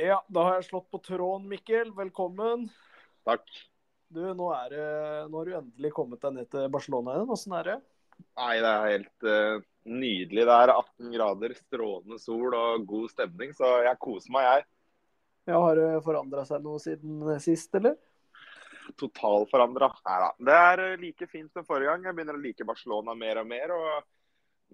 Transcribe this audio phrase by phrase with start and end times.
[0.00, 1.90] Ja, da har jeg slått på tråden, Mikkel.
[1.92, 2.70] Velkommen.
[3.28, 3.44] Takk.
[4.08, 4.84] Du, nå, er det,
[5.28, 7.32] nå har du endelig kommet deg ned til Barcelona igjen.
[7.34, 7.74] Åssen er det?
[8.40, 10.46] Nei, det er helt uh, nydelig.
[10.48, 14.66] Det er 18 grader, strålende sol og god stemning, så jeg koser meg, jeg.
[15.50, 17.98] Ja, Har det forandra seg noe siden sist, eller?
[18.96, 19.92] Totalforandra.
[20.08, 20.32] Nei da.
[20.48, 22.08] Det er like fint som forrige gang.
[22.08, 23.76] Jeg begynner å like Barcelona mer og mer.
[23.76, 24.08] og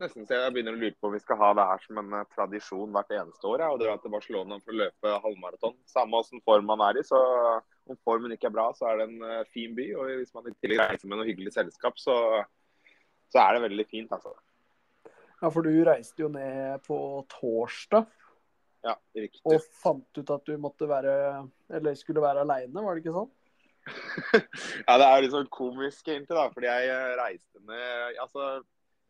[0.00, 2.16] nesten så jeg begynner å lure på om vi skal ha det her som en
[2.18, 3.64] eh, tradisjon hvert eneste år.
[3.64, 5.76] Ja, og dra til Barcelona for å løpe halvmaraton.
[5.90, 7.04] Samme åssen form man er i.
[7.06, 7.20] så
[7.86, 9.88] Om formen ikke er bra, så er det en uh, fin by.
[9.96, 12.16] Og hvis man i tillegg reiser med noe hyggelig selskap, så,
[13.32, 14.12] så er det veldig fint.
[14.12, 14.34] altså.
[15.40, 16.98] Ja, for du reiste jo ned på
[17.32, 18.08] torsdag.
[18.86, 19.42] Ja, riktig.
[19.48, 21.16] Og fant ut at du måtte være,
[21.74, 23.32] eller skulle være aleine, var det ikke sånn?
[24.86, 26.46] ja, det er litt sånn komisk egentlig, da.
[26.54, 28.48] Fordi jeg eh, reiste ned altså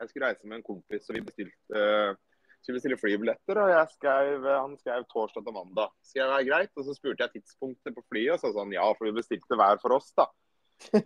[0.01, 2.17] jeg skulle reise med en kompis, og vi bestilte, uh,
[2.61, 3.61] skulle bestille flybilletter.
[3.63, 5.93] og jeg skrev, Han skrev torsdag til mandag.
[6.03, 6.73] Skal det være greit?
[6.77, 9.61] Og så spurte jeg tidspunktet på flyet, og så sa sånn ja, for vi bestilte
[9.61, 10.27] hver for oss, da.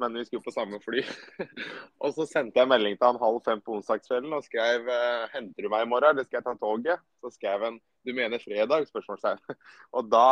[0.01, 1.05] Men vi skulle på samme fly.
[2.03, 5.67] og så sendte jeg melding til han halv fem på onsdagskvelden og skrev uh, henter
[5.67, 7.05] du meg i morgen, eller skal jeg ta toget?
[7.23, 8.89] Så skrev han du mener fredag?
[8.89, 9.45] spørsmålstegn.
[9.97, 10.27] og da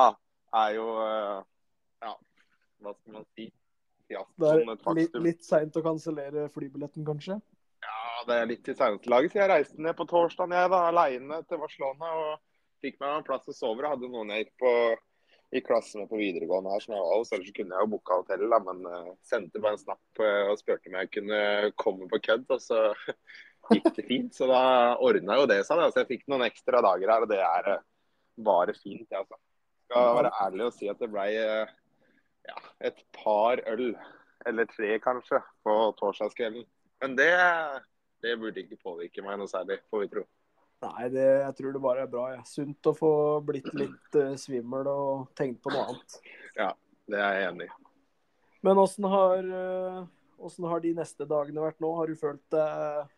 [0.56, 0.88] er jo
[2.02, 2.12] ja,
[2.82, 3.50] hva skal man si?
[4.08, 7.36] Ja, det er litt, litt seint å kansellere flybilletten, kanskje?
[8.28, 11.42] Det er litt i seneste laget, så jeg reiste ned på torsdag jeg da, alene
[11.48, 12.12] til Barcelona.
[12.22, 13.82] og Fikk meg en plass å sove.
[13.82, 14.72] Jeg hadde noen jeg gikk på
[15.56, 17.32] i klasse med på videregående her, som jeg var hos.
[17.32, 20.60] Ellers kunne jeg jo booka hotell, da, men uh, sendte bare en snap uh, og
[20.60, 21.40] spurte om jeg kunne
[21.80, 22.44] komme på kødd.
[22.52, 22.82] Og så
[23.72, 24.30] gikk det fint.
[24.36, 24.62] Så da
[25.04, 25.82] ordna jo det seg.
[25.88, 27.84] Så jeg fikk noen ekstra dager her, og det er uh,
[28.44, 29.06] bare fint.
[29.08, 29.40] Jeg, altså.
[29.88, 33.94] Skal være ærlig og si at det ble ja, et par øl,
[34.46, 36.66] eller tre kanskje, på torsdagskvelden.
[37.02, 37.32] Men det
[38.22, 40.24] det burde ikke påvirke meg noe særlig, får vi tro.
[40.82, 42.26] Nei, det, jeg tror det bare er bra.
[42.36, 42.44] Ja.
[42.46, 43.12] Sunt å få
[43.46, 46.18] blitt litt uh, svimmel og tenkt på noe annet.
[46.58, 46.70] Ja,
[47.10, 47.72] det er jeg enig i.
[48.66, 51.92] Men åssen har, uh, har, de neste dagene vært nå?
[51.98, 53.10] Har du følt deg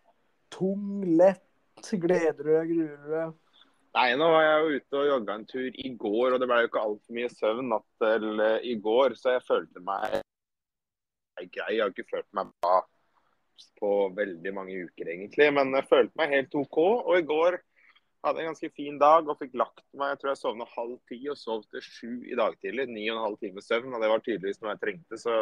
[0.53, 1.47] tung, lett?
[1.81, 3.37] Gleder du deg, gruer du deg?
[3.97, 6.61] Nei, nå var jeg jo ute og jogga en tur i går, og det ble
[6.61, 10.21] jo ikke altfor mye søvn natt til i går, så jeg følte meg
[11.41, 11.73] grei.
[11.73, 12.77] Jeg har ikke følt meg bra
[13.81, 15.51] på veldig mange uker, egentlig.
[15.57, 16.79] Men jeg følte meg helt OK.
[16.81, 17.59] Og i går
[18.25, 20.13] hadde jeg en ganske fin dag og fikk lagt meg.
[20.13, 22.89] Jeg tror jeg sovna halv ti og sov til sju i dag tidlig.
[22.91, 25.21] Ni og en halv time søvn, og det var tydeligvis noe jeg trengte.
[25.21, 25.37] Så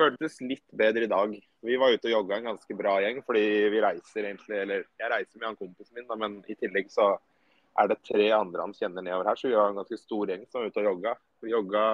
[0.00, 1.34] føltes litt bedre i dag.
[1.66, 5.12] Vi var ute og jogga en ganske bra gjeng, fordi vi reiser egentlig Eller jeg
[5.12, 7.12] reiser med han kompisen min, da, men i tillegg så
[7.80, 10.42] er det tre andre han kjenner nedover her, så vi var en ganske stor gjeng
[10.48, 11.12] som var ute og jogga.
[11.44, 11.84] Vi jogga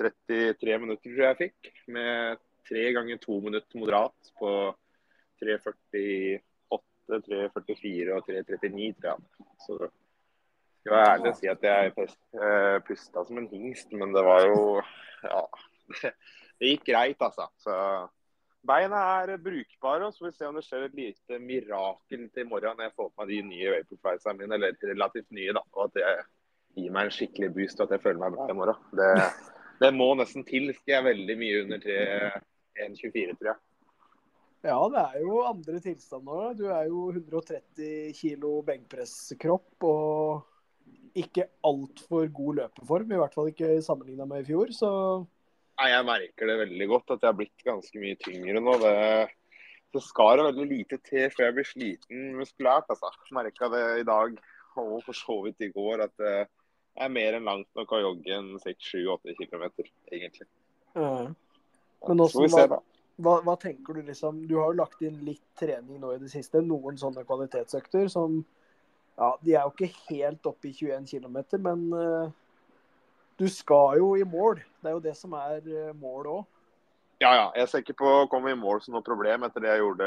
[0.00, 4.52] 33 minutter, tror jeg jeg fikk, med tre ganger to minutter moderat på
[5.42, 6.40] 3.48,
[7.10, 9.18] 3.44 og 3.39, tror jeg.
[9.66, 9.78] Så
[10.80, 14.80] skal være ærlig si at jeg eh, pusta som en hingst, men det var jo
[15.24, 15.44] Ja.
[16.60, 17.46] Det gikk greit, altså.
[17.56, 17.74] Så
[18.68, 22.42] beina er brukbare, og så får vi se om det skjer et lite mirakel til
[22.42, 25.62] i morgen når jeg får på meg de nye Vaporfliesene mine, eller relativt nye, da.
[25.72, 26.10] Og at det
[26.76, 28.84] gir meg en skikkelig boost og at jeg føler meg bra i morgen.
[29.00, 29.08] Det,
[29.80, 30.68] det må nesten til.
[30.76, 31.96] Skal jeg veldig mye under 3
[32.78, 33.60] 1,24, tror jeg.
[34.60, 36.54] Ja, det er jo andre tilstander.
[36.58, 43.14] Du er jo 130 kilo benkpresskropp og ikke altfor god løpeform.
[43.14, 44.90] I hvert fall ikke sammenligna med i fjor, så
[45.80, 48.74] Nei, Jeg merker det veldig godt at jeg har blitt ganske mye tyngre nå.
[48.82, 48.96] Det,
[49.96, 52.90] det skal veldig lite til før jeg blir sliten muskulært.
[52.92, 53.08] altså.
[53.32, 54.36] Merka det i dag
[54.76, 56.34] og for så vidt i går at det
[57.00, 59.64] er mer enn langt nok å jogge en 6-7-8 km,
[60.12, 60.46] egentlig.
[60.94, 61.30] Ja.
[62.08, 62.80] Men også, hva,
[63.20, 66.30] hva, hva, tenker du liksom Du har jo lagt inn litt trening nå i det
[66.32, 66.62] siste.
[66.64, 68.40] Noen sånne kvalitetsøkter som
[69.18, 72.30] ja, De er jo ikke helt oppe i 21 km, men uh,
[73.36, 74.62] du skal jo i mål.
[74.80, 76.48] Det er jo det som er uh, målet òg.
[77.20, 77.46] Ja, ja.
[77.58, 80.06] Jeg ser ikke på å komme i mål som noe problem etter det jeg gjorde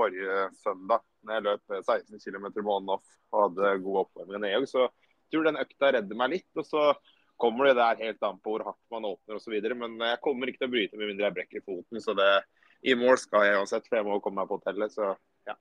[0.00, 1.04] forrige søndag.
[1.24, 5.60] Når jeg løp 16 km on-off og hadde god oppvarming i Så jeg tror den
[5.60, 6.48] økta redder meg litt.
[6.56, 6.86] og så
[7.40, 9.54] kommer det der helt an på hvor hardt man åpner osv.
[9.74, 12.00] Men jeg kommer ikke til å bryte med mindre jeg brekker foten.
[12.02, 12.30] Så det,
[12.86, 14.94] i mål skal jeg uansett, for jeg må komme meg på hotellet.
[14.94, 15.14] Så
[15.48, 15.56] ja.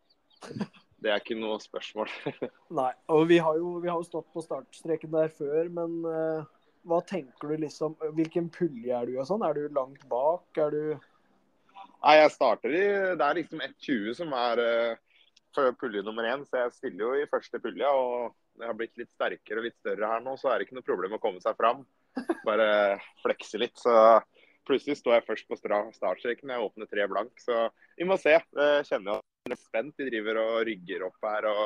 [1.04, 2.12] Det er ikke noe spørsmål.
[2.80, 2.92] Nei.
[3.12, 6.46] Og vi har, jo, vi har jo stått på startstreken der før, men uh,
[6.88, 9.44] hva tenker du liksom Hvilken pulje er du og sånn?
[9.48, 10.46] Er du langt bak?
[10.60, 10.84] Er du
[12.04, 12.86] Nei, jeg starter i
[13.20, 17.30] Det er liksom 1,20 som er uh, pulje nummer én, så jeg stiller jo i
[17.32, 17.88] første pulje.
[17.88, 20.78] og jeg har blitt litt sterkere og litt større her nå, så er det ikke
[20.78, 21.84] noe problem å komme seg fram.
[22.46, 22.68] Bare
[23.24, 23.76] flekse litt.
[23.80, 23.94] Så
[24.68, 26.54] plutselig står jeg først på startstreken.
[26.54, 27.34] Jeg åpner tre blank.
[27.42, 27.68] Så
[27.98, 28.36] vi må se.
[28.38, 29.98] Jeg kjenner jeg er spent.
[29.98, 31.66] Vi driver og rygger opp her og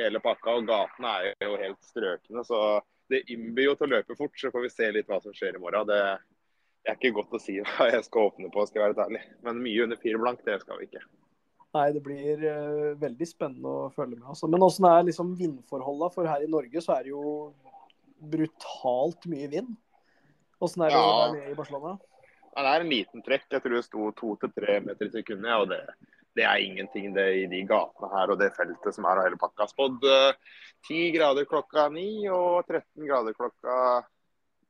[0.00, 0.56] hele pakka.
[0.58, 2.46] Og gatene er jo helt strøkne.
[2.46, 2.60] Så
[3.12, 5.58] det innbyr jo til å løpe fort, så får vi se litt hva som skjer
[5.58, 5.90] i morgen.
[5.90, 6.00] Det,
[6.84, 9.22] det er ikke godt å si hva jeg skal åpne på, skal jeg være ærlig.
[9.44, 11.04] Men mye under fire blank, det skal vi ikke.
[11.74, 14.28] Nei, det blir uh, veldig spennende å følge med.
[14.30, 14.48] Altså.
[14.50, 16.10] Men åssen er liksom vindforholda?
[16.14, 17.50] For her i Norge så er det jo
[18.34, 19.72] brutalt mye vind.
[20.62, 21.14] Åssen er det ja.
[21.32, 21.96] der i Barcelona?
[22.52, 23.48] Ja, det er en liten trekk.
[23.50, 25.56] Jeg tror det sto to til tre meter i sekundet.
[25.64, 25.80] Og det,
[26.38, 29.40] det, er ingenting det i de gatene her og det feltet som er av hele
[29.42, 29.66] pakka.
[29.74, 30.06] Spådd
[30.86, 33.80] ti uh, grader klokka ni og 13 grader klokka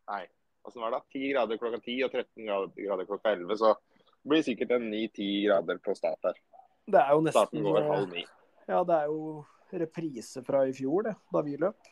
[0.08, 0.24] Nei,
[0.64, 1.04] åssen var det?
[1.12, 2.48] 10 grader klokka 10 og 13
[2.80, 3.60] grader klokka 11.
[3.60, 6.40] Så det blir sikkert en 9-10 grader på start her.
[6.84, 8.24] Det er jo nesten Starten går halv ni.
[8.68, 9.44] Ja, det er jo
[9.74, 11.90] reprise fra i fjor, det, da vi løp.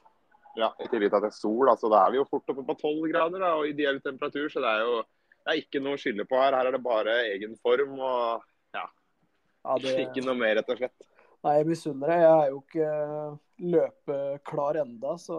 [0.59, 1.69] Ja, i tillegg til at det er sol.
[1.73, 4.51] altså Da er vi jo fort oppe på 12 grader da, og ideell temperatur.
[4.53, 4.99] Så det er jo
[5.43, 6.55] det er ikke noe å skylde på her.
[6.55, 8.45] Her er det bare egen form og
[8.77, 8.85] ja.
[8.85, 9.97] ja det...
[10.05, 11.09] Ikke noe mer, rett og slett.
[11.43, 12.23] Nei, jeg misunner deg.
[12.23, 15.39] Jeg er jo ikke løpeklar enda, så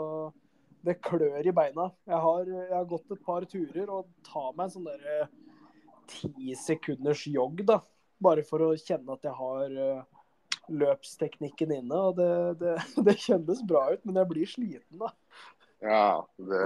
[0.84, 1.88] det klør i beina.
[2.10, 5.30] Jeg har, jeg har gått et par turer og tar meg en sånn derre
[6.12, 7.80] ti sekunders jogg, da
[8.24, 10.22] bare for å kjenne at jeg har uh,
[10.72, 12.00] løpsteknikken inne.
[12.10, 12.32] og det,
[12.62, 12.76] det,
[13.08, 15.14] det, kjennes bra ut, men jeg blir sliten, da.
[15.84, 16.04] Ja,
[16.40, 16.60] det,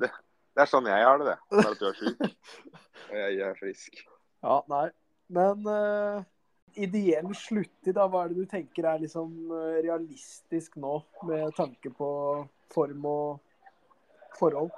[0.00, 0.10] det,
[0.56, 1.38] er sånn jeg har det, det.
[1.58, 2.22] Bare at du er sjuk.
[3.10, 3.98] Og jeg er frisk.
[4.44, 4.86] Ja, nei.
[5.34, 6.22] Men uh,
[6.76, 9.52] ideell sluttid, da, hva er det du tenker er liksom
[9.84, 10.98] realistisk nå,
[11.28, 12.08] med tanke på
[12.72, 13.28] form og
[14.38, 14.72] forhold?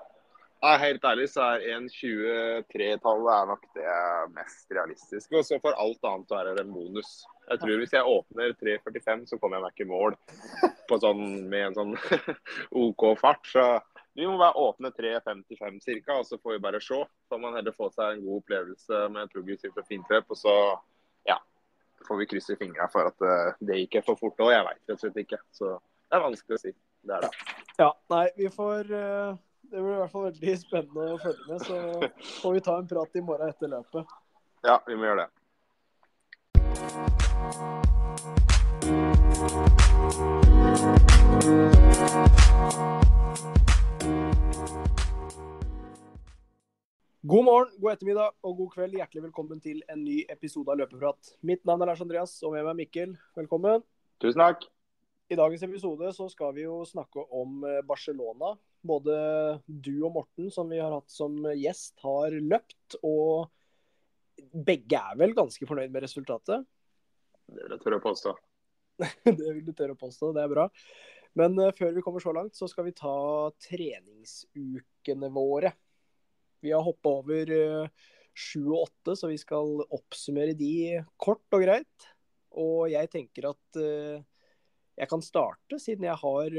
[0.66, 3.92] Ja, helt ærlig så er 1.23-tallet er nok det
[4.34, 5.36] mest realistiske.
[5.38, 7.10] Og så for alt annet det en bonus.
[7.52, 10.16] Jeg tror hvis jeg åpner 3.45, så kommer jeg meg ikke i mål
[11.04, 11.22] sånn,
[11.52, 11.94] med en sånn
[12.82, 13.46] OK fart.
[13.46, 13.68] Så
[14.18, 16.98] vi må bare åpne 3.55 ca., og så får vi bare se.
[17.30, 20.34] Så må man heller få seg en god opplevelse med progressivt og fint løp.
[20.34, 20.58] Og så
[21.30, 21.38] ja,
[22.10, 24.56] får vi krysse fingra for at eh, det gikk for fort òg.
[24.56, 25.44] Jeg veit rett og slett ikke.
[25.54, 26.78] Så det er vanskelig å si.
[27.06, 27.36] Det er det.
[27.78, 31.64] Ja, nei, vi får uh det blir i hvert fall veldig spennende å følge med.
[31.66, 31.76] Så
[32.42, 34.14] får vi ta en prat i morgen etter løpet.
[34.66, 35.32] Ja, vi må gjøre det.
[47.26, 48.94] God morgen, god ettermiddag og god kveld.
[49.00, 51.34] Hjertelig velkommen til en ny episode av Løpeprat.
[51.42, 53.18] Mitt navn er Lars Andreas, og med meg er Mikkel.
[53.34, 53.82] Velkommen.
[54.22, 54.68] Tusen takk.
[55.26, 58.52] I dagens episode så skal vi jo snakke om eh, Barcelona.
[58.86, 59.16] Både
[59.66, 62.98] du og Morten, som vi har hatt som gjest, har løpt.
[63.02, 63.48] Og
[64.36, 66.66] begge er vel ganske fornøyd med resultatet?
[67.46, 68.34] Det vil jeg tørre å påstå.
[69.38, 70.66] det vil du tørre å påstå, det er bra.
[71.36, 73.16] Men uh, før vi kommer så langt, så skal vi ta
[73.68, 75.72] treningsukene våre.
[76.64, 78.06] Vi har hoppa over uh,
[78.36, 82.08] sju og åtte, så vi skal oppsummere de kort og greit.
[82.56, 84.24] Og jeg tenker at uh,
[84.96, 86.54] jeg kan starte, siden jeg har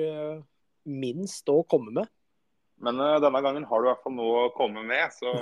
[0.88, 2.12] minst å komme med.
[2.84, 5.34] Men uh, denne gangen har du i hvert fall noe å komme med, så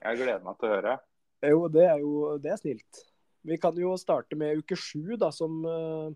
[0.00, 0.96] jeg gleder meg til å høre.
[1.50, 3.04] Jo, det er jo det er snilt.
[3.48, 6.10] Vi kan jo starte med uke sju, da, som uh,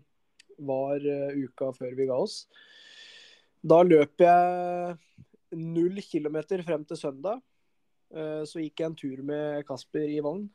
[0.65, 1.01] var
[1.35, 2.45] uka før vi ga oss.
[3.65, 4.95] Da løp jeg
[5.57, 7.41] null kilometer frem til søndag.
[8.13, 10.45] Så gikk jeg en tur med Kasper i vogn.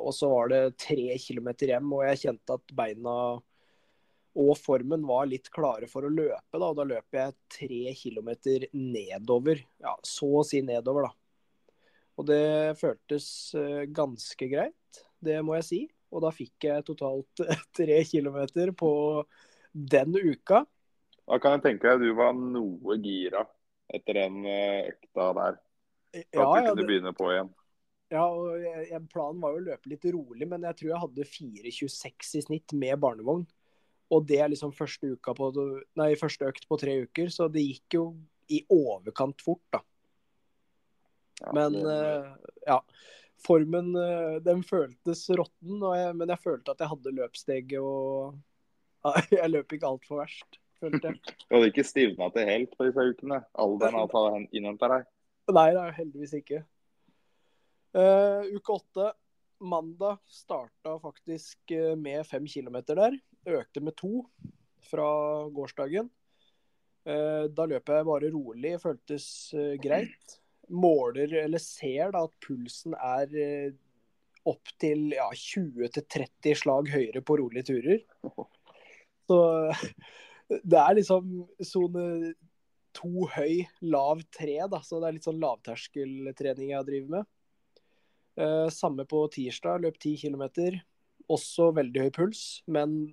[0.00, 3.14] Og så var det tre kilometer hjem, og jeg kjente at beina
[4.38, 6.58] og formen var litt klare for å løpe.
[6.58, 9.62] Da, da løp jeg tre kilometer nedover.
[9.82, 11.76] Ja, så å si nedover, da.
[12.20, 15.80] Og det føltes uh, ganske greit, det må jeg si.
[16.10, 17.42] Og da fikk jeg totalt
[17.78, 18.92] tre kilometer på
[19.72, 20.64] den uka.
[21.30, 23.44] Da kan jeg tenke deg du var noe gira
[23.90, 25.58] etter den eh, økta der.
[26.10, 26.86] At ja, du kunne det...
[26.88, 27.50] begynne på igjen.
[28.10, 31.26] Ja, og jeg, Planen var jo å løpe litt rolig, men jeg tror jeg hadde
[31.30, 33.44] 4,26 i snitt med barnevogn.
[34.10, 35.48] Og det er liksom første, på,
[35.98, 38.04] nei, første økt på tre uker, så det gikk jo
[38.50, 39.82] i overkant fort, da.
[41.40, 42.32] Ja, men uh,
[42.66, 42.80] ja.
[43.40, 45.78] Formen uh, den føltes råtten,
[46.18, 48.34] men jeg følte at jeg hadde løpssteget og
[49.06, 51.22] uh, Jeg løp ikke altfor verst, følte jeg.
[51.46, 53.40] Du hadde ikke stivna til helt på disse ukene?
[53.54, 55.08] Alderen har innhenta deg?
[55.54, 56.60] Nei, det er heldigvis ikke.
[57.96, 59.12] Uh, uke åtte
[59.60, 63.18] mandag starta faktisk eh, med fem kilometer der.
[63.48, 64.24] Økte med to
[64.90, 65.08] fra
[65.54, 66.10] gårsdagen.
[67.08, 70.36] Eh, da løper jeg bare rolig, føltes eh, greit.
[70.70, 73.32] Måler, eller ser da at pulsen er
[74.48, 78.04] opp til ja, 20-30 slag høyere på rolige turer.
[79.26, 79.40] Så
[80.70, 82.34] det er liksom sone
[82.96, 84.80] to høy, lav tre, da.
[84.84, 87.30] Så det er litt sånn lavterskeltrening jeg driver med.
[88.40, 90.44] Eh, samme på tirsdag, løp 10 km.
[91.30, 93.12] Også veldig høy puls, men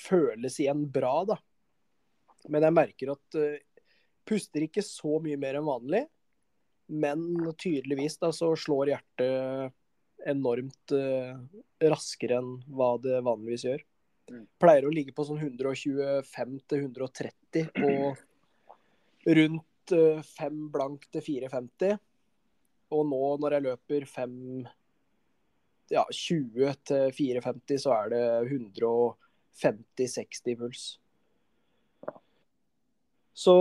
[0.00, 1.36] føles igjen bra, da.
[2.48, 3.58] Men jeg merker at uh,
[4.28, 6.02] Puster ikke så mye mer enn vanlig,
[6.88, 7.18] men
[7.56, 9.72] tydeligvis da så slår hjertet
[10.28, 11.32] enormt uh,
[11.80, 13.80] raskere enn hva det vanligvis gjør.
[14.28, 14.44] Mm.
[14.60, 18.20] Pleier å ligge på sånn 125-130 og
[19.38, 21.96] rundt uh, 5 blank til 4,50.
[22.96, 24.34] Og nå når jeg løper 5
[25.92, 28.22] ja, 20 til 4,50, så er det
[29.58, 30.84] 150-60 puls.
[33.38, 33.56] Så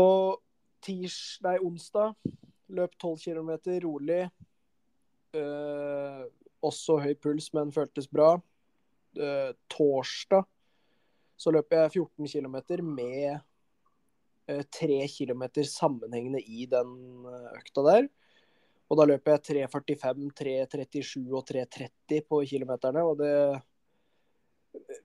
[0.81, 2.15] tirs, nei, onsdag
[2.73, 3.51] løp 12 km
[3.85, 4.23] rolig.
[5.37, 6.21] Eh,
[6.65, 8.35] også høy puls, men føltes bra.
[9.17, 10.47] Eh, torsdag
[11.37, 12.55] så løp jeg 14 km
[12.89, 13.37] med
[14.49, 18.07] uh, 3 km sammenhengende i den økta der.
[18.89, 23.03] Og da løper jeg 3.45, 3.37 og 3.30 på kilometerne.
[23.05, 23.33] Og det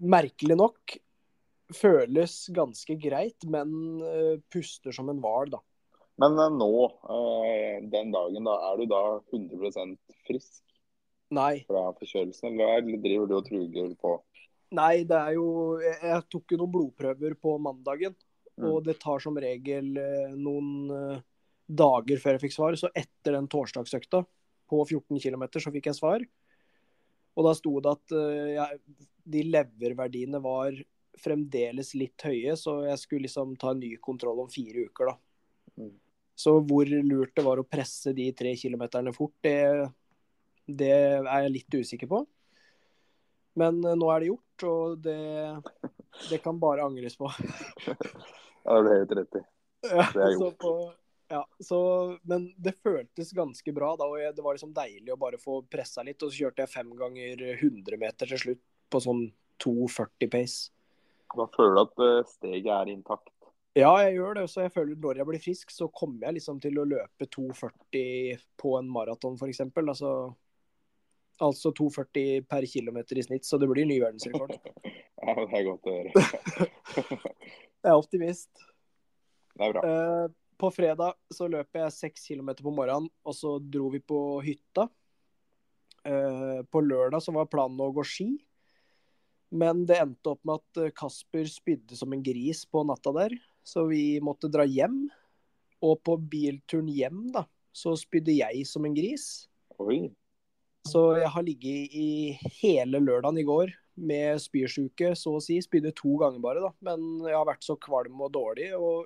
[0.00, 0.96] merkelig nok
[1.76, 5.60] føles ganske greit, men uh, puster som en hval, da.
[6.20, 6.72] Men uh, nå,
[7.08, 10.60] uh, den dagen, da, er du da 100% frisk?
[11.32, 11.62] Nei.
[11.68, 14.18] Fra forkjølelsen, eller driver du og truger på?
[14.76, 15.46] Nei, det er jo
[15.80, 18.14] Jeg, tok jo noen blodprøver på mandagen.
[18.60, 18.66] Mm.
[18.68, 19.88] Og det tar som regel
[20.36, 21.22] noen
[21.68, 22.76] dager før jeg fikk svar.
[22.76, 24.20] Så etter den torsdagsøkta
[24.68, 26.24] på 14 km så fikk jeg svar.
[27.36, 28.16] Og da sto det at
[28.52, 28.80] jeg,
[29.22, 30.76] de leververdiene var
[31.22, 35.82] fremdeles litt høye, så jeg skulle liksom ta en ny kontroll om fire uker, da.
[35.82, 35.96] Mm.
[36.42, 39.58] Så hvor lurt det var å presse de tre kilometerne fort, det,
[40.66, 42.22] det er jeg litt usikker på.
[43.60, 45.18] Men uh, nå er det gjort, og det,
[46.30, 47.28] det kan bare angres på.
[48.64, 49.44] ja, det ble helt rett i.
[49.82, 50.58] Det er gjort.
[50.62, 50.74] På,
[51.32, 51.78] ja, så,
[52.28, 56.04] men det føltes ganske bra da, og det var liksom deilig å bare få pressa
[56.06, 56.20] litt.
[56.24, 59.26] Og så kjørte jeg fem ganger 100 meter til slutt på sånn
[59.62, 60.72] 2,40 pace.
[61.32, 63.30] Da føler du at eh, steget er intakt?
[63.78, 64.46] Ja, jeg gjør det.
[64.52, 68.42] Så jeg føler når jeg blir frisk, så kommer jeg liksom til å løpe 2,40
[68.60, 69.62] på en maraton f.eks.
[69.64, 70.12] Altså,
[71.40, 74.58] altså 2,40 per km i snitt, så det blir ny verdensrekord.
[75.24, 76.68] ja, det er godt å høre.
[77.32, 78.52] jeg er optimist.
[79.56, 79.88] Det er bra.
[79.88, 80.26] Uh,
[80.62, 84.86] på fredag så løp jeg seks kilometer på morgenen, og så dro vi på hytta.
[86.02, 88.28] Eh, på lørdag så var planen å gå ski,
[89.52, 93.34] men det endte opp med at eh, Kasper spydde som en gris på natta der,
[93.64, 95.04] så vi måtte dra hjem.
[95.82, 97.44] Og på bilturen hjem, da,
[97.74, 99.48] så spydde jeg som en gris.
[99.82, 100.06] Oi.
[100.88, 102.08] Så jeg har ligget i
[102.62, 105.58] hele lørdagen i går med spysjuke, så å si.
[105.62, 106.72] Spydde to ganger bare, da.
[106.86, 108.70] Men jeg har vært så kvalm og dårlig.
[108.78, 109.04] Og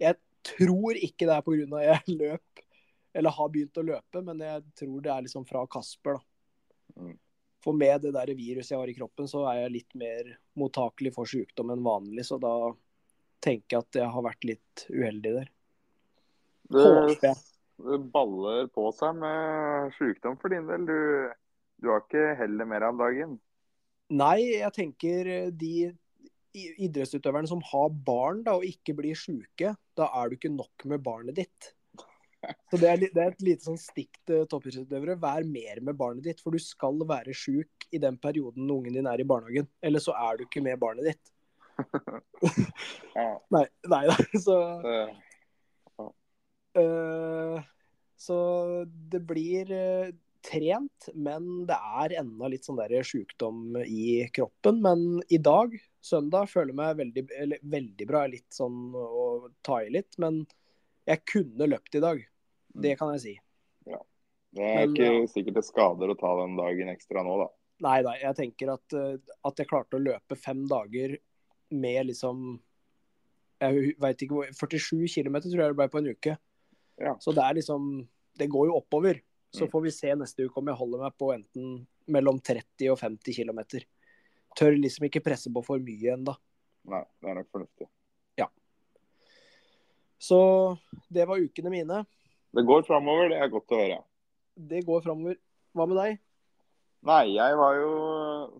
[0.00, 1.82] jeg tror ikke det er pga.
[1.88, 2.64] jeg løp,
[3.14, 7.14] eller har begynt å løpe, men jeg tror det er liksom fra Kasper, da.
[7.64, 11.14] For med det der viruset jeg har i kroppen, så er jeg litt mer mottakelig
[11.16, 12.26] for sykdom enn vanlig.
[12.28, 12.52] Så da
[13.44, 15.50] tenker jeg at jeg har vært litt uheldig der.
[16.74, 17.32] Det,
[17.88, 20.86] det baller på seg med sykdom for din del.
[20.88, 21.00] Du,
[21.80, 23.38] du har ikke heller mer av dagen?
[24.12, 25.74] Nei, jeg tenker de
[26.54, 31.02] idrettsutøverne som har barn da, og ikke blir sjuke, da er du ikke nok med
[31.04, 31.72] barnet ditt.
[32.70, 35.18] Så Det er, det er et lite sånn stikk til toppidrettsutøvere.
[35.22, 39.08] Vær mer med barnet ditt, for du skal være sjuk i den perioden ungen din
[39.10, 39.68] er i barnehagen.
[39.84, 41.24] Eller så er du ikke med barnet ditt.
[43.54, 44.18] nei, nei da.
[44.44, 44.58] Så
[46.78, 47.62] uh,
[48.26, 48.38] Så
[48.84, 50.12] det blir uh,
[50.44, 54.82] trent, men det er ennå litt sånn der sjukdom i kroppen.
[54.84, 55.72] Men i dag,
[56.04, 57.24] søndag, føler jeg meg veldig,
[57.76, 58.26] veldig bra.
[58.30, 60.18] Litt sånn å ta i litt.
[60.22, 60.42] Men
[61.08, 62.22] jeg kunne løpt i dag.
[62.74, 63.34] Det kan jeg si.
[63.88, 64.00] Ja.
[64.54, 67.48] Det er men, ikke sikkert det skader å ta den dagen ekstra nå, da.
[67.84, 71.16] Nei da, jeg tenker at, eh, at jeg klarte å løpe fem dager
[71.74, 72.60] med liksom
[73.62, 76.36] Jeg veit ikke hvor 47 km tror jeg det ble på en uke.
[77.00, 77.14] Ja.
[77.22, 78.04] Så det er liksom
[78.38, 79.20] Det går jo oppover.
[79.54, 79.70] Så mm.
[79.70, 81.74] får vi se neste uke om jeg holder meg på enten
[82.10, 83.60] mellom 30 og 50 km.
[84.58, 86.34] Tør liksom ikke presse på for mye ennå.
[86.90, 87.86] Nei, det er nok fornuftig.
[88.38, 88.48] Ja.
[90.18, 90.40] Så
[91.08, 92.02] det var ukene mine.
[92.54, 93.98] Det går framover, det er godt å høre.
[94.54, 95.38] Det går framover.
[95.74, 96.20] Hva med deg?
[97.04, 97.94] Nei, jeg var jo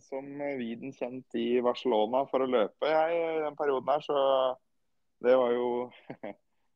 [0.04, 0.26] som
[0.58, 4.18] viden kjent i Barcelona for å løpe jeg i den perioden her, så
[5.24, 5.68] det var jo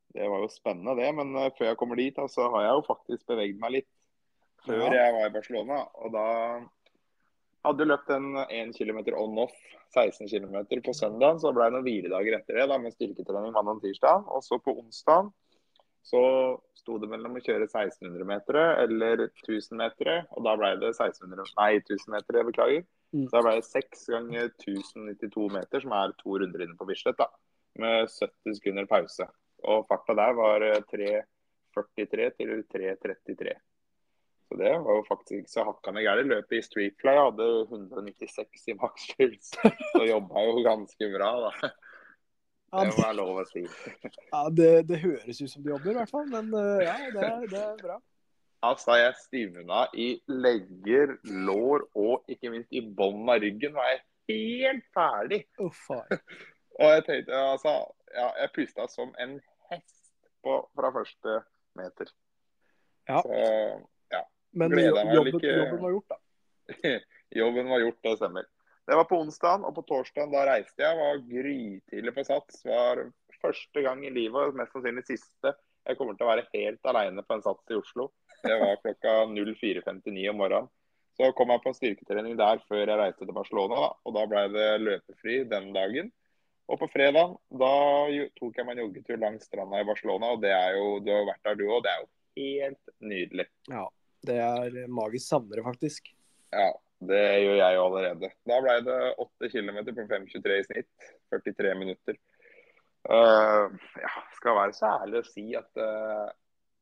[0.09, 1.09] Det var jo spennende, det.
[1.13, 3.89] Men eh, før jeg kommer dit, så altså, har jeg jo faktisk beveget meg litt
[4.65, 5.03] før ja.
[5.03, 5.75] jeg var i Barcelona.
[6.01, 6.23] Og da
[7.67, 9.53] hadde jeg løpt en 1 km on-off,
[9.93, 11.37] 16 km på søndag.
[11.43, 14.25] Så ble det noen hviledager etter det da, med styrketrening mandag og tirsdag.
[14.33, 15.29] Og så på onsdag
[16.05, 16.21] så
[16.79, 20.23] sto det mellom å kjøre 1600 meter eller 1000 meter.
[20.35, 22.85] Og da ble det 1600, nei, 1000 meter, jeg beklager.
[23.13, 23.25] Mm.
[23.25, 27.19] Så da ble det 6 ganger 1092 meter, som er to runder inne på Bislett,
[27.19, 27.29] da.
[27.79, 29.27] Med 70 sekunder pause.
[29.69, 33.57] Og farta der var 3.43 til 3.33.
[34.49, 36.31] Så det var jo faktisk ikke så hakkande gærent.
[36.31, 39.51] Løpet i Streetfly hadde 196 i makspuls.
[39.91, 41.69] Så jobba jo ganske bra, da.
[42.69, 43.65] Det må være lov å si.
[44.33, 46.27] Ja, det, det, høres ut som du jobber, i hvert fall.
[46.29, 47.97] Men ja, det, det er bra.
[48.65, 53.73] Altså, jeg stivna i legger, lår og ikke minst i bånden av ryggen.
[53.75, 55.43] var jeg helt ferdig.
[55.59, 55.79] Oh,
[56.79, 57.75] og jeg tenkte, altså
[58.15, 59.37] ja, Jeg pusta som en
[59.71, 60.11] hest
[60.43, 61.39] på, fra første
[61.79, 62.11] meter.
[63.09, 63.21] Ja.
[63.21, 63.39] Så
[64.11, 64.23] ja.
[64.51, 65.55] Men jobben, ikke...
[65.55, 66.19] jobben, var gjort, da?
[67.41, 68.49] jobben var gjort, det stemmer.
[68.89, 70.97] Det var på onsdag, og på torsdag da reiste jeg.
[70.97, 72.63] Var grytidlig på Sats.
[72.65, 73.03] Var
[73.37, 75.51] første gang i livet, og mest sannsynlig siste,
[75.85, 78.07] jeg kommer til å være helt alene på en Sats i Oslo.
[78.41, 80.71] Det var klokka 04.59 om morgenen.
[81.19, 83.77] Så kom jeg på styrketrening der før jeg reiste til Barcelona.
[83.83, 83.91] Da.
[84.07, 86.11] Og da ble det løpefri den dagen.
[86.69, 87.71] Og på fredag da
[88.41, 90.33] tok jeg meg en joggetur langs stranda i Barcelona.
[90.33, 93.49] Og det er jo, du har vært der du òg, det er jo helt nydelig.
[93.69, 93.87] Ja,
[94.25, 96.09] det er magisk savnere, faktisk.
[96.55, 98.29] Ja, det gjør jeg jo allerede.
[98.49, 101.11] Da ble det 8 km på 5,23 i snitt.
[101.31, 102.17] 43 minutter.
[103.07, 106.27] Uh, ja, skal være så ærlig å si at uh,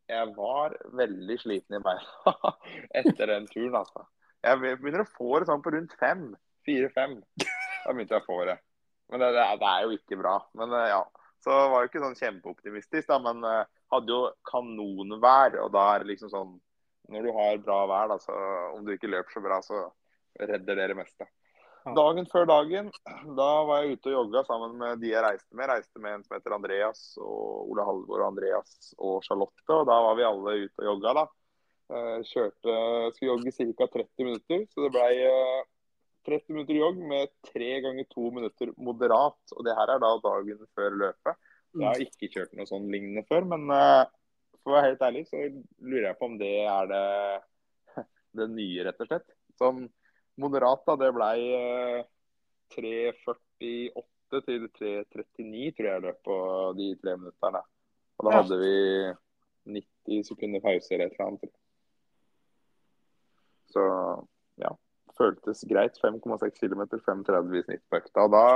[0.10, 2.34] jeg var veldig sliten i beina
[3.02, 3.78] etter den turen.
[3.84, 4.08] altså.
[4.42, 6.32] Jeg begynner å få det sånn på rundt fem.
[6.66, 7.20] Fire-fem.
[7.38, 8.58] Da begynte jeg å få det.
[9.14, 10.40] Men det, det, er jo ikke bra.
[10.58, 11.04] Men uh, ja.
[11.46, 13.46] Så var jo ikke sånn kjempeoptimistisk, da, men
[13.94, 15.60] hadde jo kanonvær.
[15.62, 16.56] Og da er det liksom sånn
[17.14, 18.34] Når du har bra vær, da, så
[18.74, 19.84] om du ikke løper så bra, så
[20.40, 21.28] redder det det meste.
[21.96, 22.90] Dagen før dagen,
[23.38, 25.64] da var jeg ute og jogga sammen med de jeg reiste med.
[25.64, 29.64] Jeg reiste med en som heter Andreas, og Ole Halvor og Andreas og Charlotte.
[29.72, 31.26] Og da var vi alle ute og jogga, da.
[31.88, 32.78] Eh, kjørte,
[33.16, 33.88] skulle jogge ca.
[33.94, 35.12] 30 minutter, så det blei
[36.28, 39.40] 30 eh, minutter jogg med tre ganger to minutter moderat.
[39.56, 41.40] Og det her er da dagen før løpet.
[41.78, 44.04] Jeg har ikke kjørt noe sånn lignende før, men eh,
[44.60, 47.06] for å være helt ærlig så lurer jeg på om det er det,
[48.42, 49.32] det nye, rett og slett.
[49.58, 49.86] Sånn
[50.42, 51.30] moderat, da, det ble
[52.76, 56.38] 3.48 til 3.39, tror jeg løp på
[56.78, 57.62] de tre minutterne.
[58.18, 58.74] Og da hadde vi
[59.78, 61.54] 90 sekunder pause eller et eller annet.
[63.72, 63.84] Så
[64.62, 64.72] ja,
[65.18, 66.00] føltes greit.
[66.02, 68.26] 5,6 km, 5,30 i snitt på økta.
[68.26, 68.48] Og da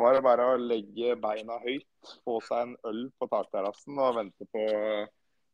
[0.00, 4.46] var det bare å legge beina høyt, få seg en øl på takterrassen og vente
[4.54, 4.66] på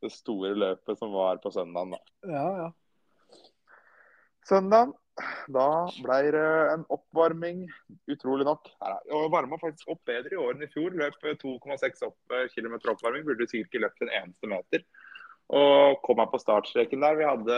[0.05, 1.97] det store løpet som var på søndagen.
[1.97, 2.31] Da.
[2.31, 3.41] Ja, ja.
[4.47, 4.95] Søndagen
[5.49, 5.69] da
[6.05, 7.63] ble det en oppvarming,
[8.13, 8.69] utrolig nok.
[9.09, 10.97] Jeg varma faktisk opp bedre i år enn i fjor.
[10.99, 13.25] Løp 2,6 opp, eh, km oppvarming.
[13.25, 14.85] Burde sikkert ikke løpt en eneste meter.
[15.57, 17.17] Og kom meg på startstreken der.
[17.17, 17.57] Vi hadde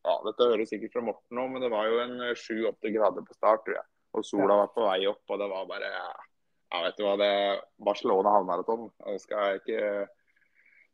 [0.00, 3.36] ja, Dette høres sikkert fra Morten nå, men det var jo en 7-8 grader på
[3.36, 3.64] start.
[3.66, 3.88] tror jeg.
[4.14, 5.90] Og sola var på vei opp, og det var bare
[6.70, 7.34] Ja, vet du hva, det
[7.82, 8.90] Barcelona halvmaraton.
[9.18, 9.84] Skal jeg ikke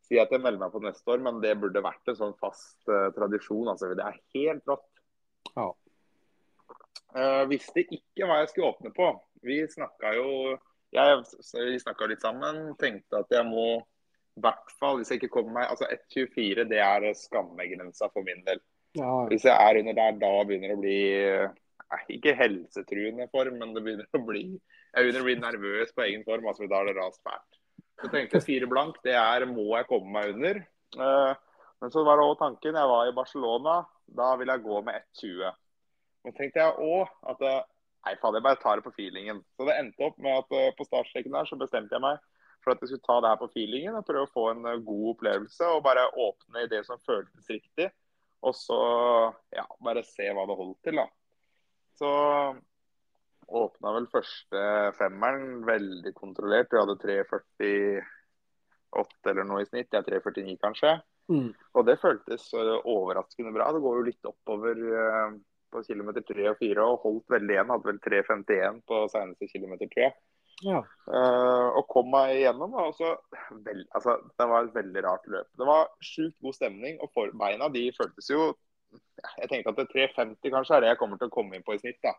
[0.07, 2.79] si at jeg melder meg på neste år, men det burde vært en sånn fast
[2.89, 3.67] uh, tradisjon.
[3.69, 4.96] Altså, det er helt rått.
[5.55, 5.67] Ja.
[7.17, 9.11] Uh, visste ikke hva jeg skulle åpne på.
[9.45, 10.29] Vi snakka jo
[10.95, 11.21] jeg,
[11.53, 12.73] Vi snakka litt sammen.
[12.79, 13.77] Tenkte at jeg må
[14.37, 18.43] i hvert fall, hvis jeg ikke kommer meg Altså 1,24 det er skammegrensa for min
[18.45, 18.61] del.
[18.97, 19.25] Ja.
[19.29, 20.99] Hvis jeg er under der, da begynner det å bli
[21.47, 26.05] nei, Ikke helsetruende form, men det begynner å bli Jeg begynner å bli nervøs på
[26.05, 26.47] egen form.
[26.47, 27.61] altså Da er det rast fælt.
[27.97, 30.61] Så tenkte jeg fire blank, det er må jeg komme meg under.
[30.93, 31.33] Uh,
[31.81, 32.77] men så var det òg tanken.
[32.77, 33.79] Jeg var i Barcelona.
[34.15, 35.57] Da vil jeg gå med 1,20.
[36.25, 37.59] Men tenkte jeg òg at eh,
[38.07, 39.43] nei, faen, jeg bare tar det på feelingen.
[39.55, 42.23] Så det endte opp med at uh, på startstreken der så bestemte jeg meg
[42.65, 44.83] for at jeg skulle ta det her på feelingen og prøve å få en uh,
[44.83, 45.69] god opplevelse.
[45.75, 47.89] Og bare åpne i det som føltes riktig.
[48.45, 48.79] Og så
[49.55, 51.07] ja, bare se hva det holdt til, da.
[51.97, 52.09] Så
[53.47, 54.59] åpna vel første
[54.99, 56.71] femmeren veldig kontrollert.
[56.71, 59.93] Vi hadde 3,48 eller noe i snitt.
[59.93, 60.91] Jeg er 3,49 kanskje.
[61.27, 61.51] Mm.
[61.75, 63.69] Og det føltes overraskende bra.
[63.75, 65.35] Det går jo litt oppover uh,
[65.73, 67.73] på kilometer 3 og 4 og holdt veldig igjen.
[67.73, 70.09] Hadde vel 3,51 på seneste kilometer 3.
[70.65, 70.79] Ja.
[71.05, 72.73] Uh, og kom meg igjennom.
[72.81, 73.13] Og så,
[73.65, 75.51] vel, altså, det var et veldig rart løp.
[75.59, 78.53] Det var sjukt god stemning, og for beina de føltes jo
[79.37, 81.79] Jeg tenkte at 3,50 kanskje er det jeg kommer til å komme inn på i
[81.81, 81.97] snitt.
[82.05, 82.13] da.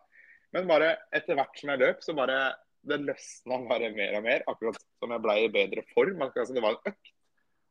[0.52, 2.38] Men bare etter hvert som jeg løp, så bare
[2.88, 4.44] det løsna bare mer og mer.
[4.50, 6.20] Akkurat som jeg ble i bedre form.
[6.26, 7.12] Altså, det var en økt.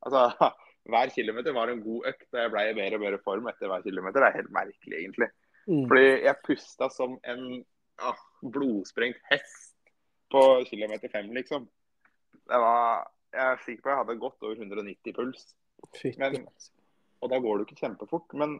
[0.08, 0.50] Altså,
[0.88, 2.28] hver kilometer var en god økt.
[2.34, 4.24] og Jeg ble i mer og bedre form etter hver kilometer.
[4.24, 5.30] Det er helt merkelig, egentlig.
[5.68, 5.84] Mm.
[5.90, 7.44] Fordi jeg pusta som en
[8.00, 8.22] ah,
[8.56, 9.76] blodsprengt hest
[10.32, 11.68] på kilometer fem, liksom.
[12.48, 15.50] Det var, jeg er sikker på jeg hadde gått over 190 puls.
[16.18, 16.40] Men,
[17.22, 18.38] og da går det ikke kjempefort.
[18.40, 18.58] Men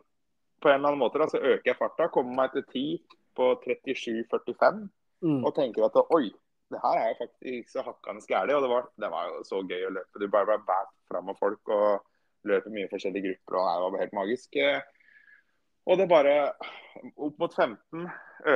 [0.62, 2.10] på en eller annen måte da, så øker jeg farta.
[2.12, 4.84] Kommer meg til 10 på 37,45
[5.22, 5.42] mm.
[5.46, 6.28] og tenker at oi,
[6.74, 8.58] det her er jo faktisk så hakkende gærent.
[8.58, 10.22] Og det var, det var, jo så gøy å løpe.
[10.22, 12.07] Du bare ble båret fram av folk og
[12.48, 13.58] løper mye forskjellige grupper.
[13.58, 14.60] og Det var helt magisk.
[15.88, 16.36] Og det bare
[17.16, 18.08] opp mot 15,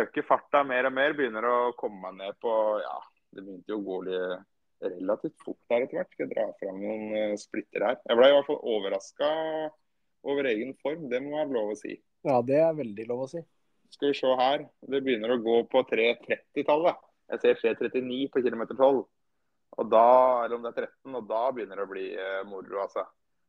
[0.01, 1.15] øker farta mer og mer.
[1.17, 2.97] Begynner å komme meg ned på Ja,
[3.31, 4.47] det begynte jo å gå litt
[4.81, 6.11] relativt fort der etter hvert.
[6.13, 8.01] Skal jeg dra fram noen uh, splitter her.
[8.07, 9.29] Jeg ble i hvert fall overraska
[10.31, 11.95] over egen form, det må være lov å si.
[12.27, 13.41] Ja, det er veldig lov å si.
[13.91, 14.67] Skal vi se her.
[14.93, 16.99] Det begynner å gå på 3.30-tallet.
[17.31, 19.01] Jeg ser 3.39 på kilometer 12.
[19.81, 20.05] Og da,
[20.43, 23.07] eller om det er 13, og da begynner det å bli uh, moro, altså.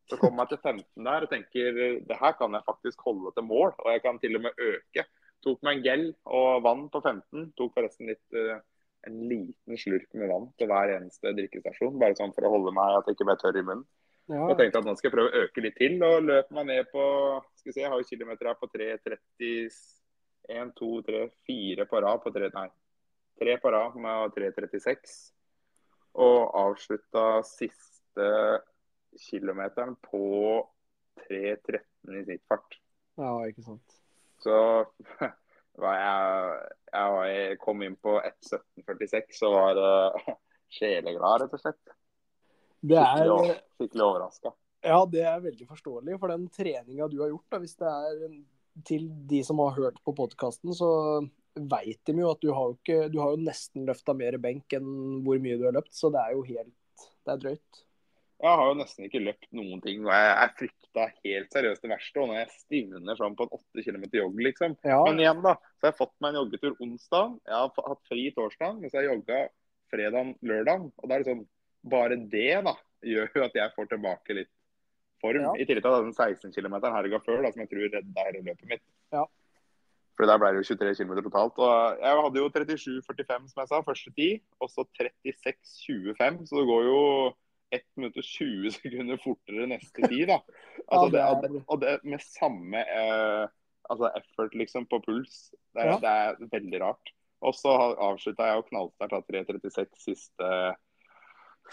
[0.09, 3.47] Så kommer jeg til 15 der og tenker det her kan jeg faktisk holde til
[3.47, 5.05] mål, og jeg kan til og med øke.
[5.43, 7.49] Tok meg en gel og vann på 15.
[7.59, 8.59] Tok forresten litt uh,
[9.07, 11.99] en liten slurk med vann til hver eneste drikkestasjon.
[11.99, 13.87] Bare sånn for å holde meg at jeg ikke ble tørr i munnen.
[14.31, 14.45] Ja.
[14.47, 16.87] Og tenkte at nå skal jeg prøve å øke litt til, og løp meg ned
[16.93, 17.03] på
[17.59, 19.81] skal vi se, Jeg har jo kilometer her på 3.30
[20.43, 22.67] 1, 2, 3, 4 på rad på 3, nei,
[23.39, 25.13] 3 på rad med 3.36.
[26.23, 28.27] Og avslutta siste
[29.19, 30.23] kilometeren på
[31.29, 32.79] 3.13 i snittfart.
[33.19, 33.99] Ja, ikke sant.
[34.43, 34.55] Så
[35.83, 40.33] jeg, jeg kom inn på 1.17,46 og var uh,
[40.77, 41.95] sjeleglad, rett og slett.
[42.83, 44.51] Det er Skikkelig, skikkelig overraska.
[44.83, 46.17] Ja, det er veldig forståelig.
[46.19, 48.25] For den treninga du har gjort, da, hvis det er
[48.87, 50.89] til de som har hørt på podkasten, så
[51.53, 54.73] veit de jo at du har jo, ikke, du har jo nesten løfta mer benk
[54.75, 55.93] enn hvor mye du har løpt.
[55.95, 56.73] Så det er jo helt
[57.23, 57.83] Det er drøyt.
[58.43, 60.01] Jeg har jo nesten ikke løpt noen ting.
[60.03, 62.19] og Jeg, jeg frykta helt seriøst det verste.
[62.19, 64.75] Og når jeg stivner sånn på en 8 km jogg, liksom.
[64.83, 64.97] Ja.
[65.07, 65.53] Men igjen, da.
[65.77, 67.37] Så har jeg fått meg en joggetur onsdag.
[67.47, 69.45] Jeg har hatt fri torsdag, mens jeg jogga
[69.93, 70.89] fredag, lørdag.
[70.91, 71.45] Og da er det sånn
[71.83, 72.71] Bare det da,
[73.03, 74.51] gjør jo at jeg får tilbake litt
[75.19, 75.41] form.
[75.43, 75.49] Ja.
[75.59, 78.69] I tillegg til den 16 km helga før, da, som jeg tror redda hele løpet
[78.69, 78.83] mitt.
[79.11, 79.25] Ja.
[80.15, 81.59] For der ble det jo 23 km totalt.
[81.59, 84.43] og Jeg hadde jo 37,45 som jeg sa, første tid.
[84.63, 86.39] Og så 36,25.
[86.47, 87.01] Så det går jo
[87.73, 90.27] 1 minutt og 20 sekunder fortere neste tid.
[90.31, 90.39] da.
[90.93, 93.43] Altså, det, og, det, og, det, med samme eh,
[93.89, 95.51] altså effort liksom på puls.
[95.75, 95.99] Det, ja.
[96.01, 97.13] det er veldig rart.
[97.43, 100.49] Og så avslutta jeg og knallsterkt 3.36 siste,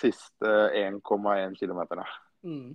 [0.02, 1.82] siste 1,1 km.
[2.42, 2.72] Mm.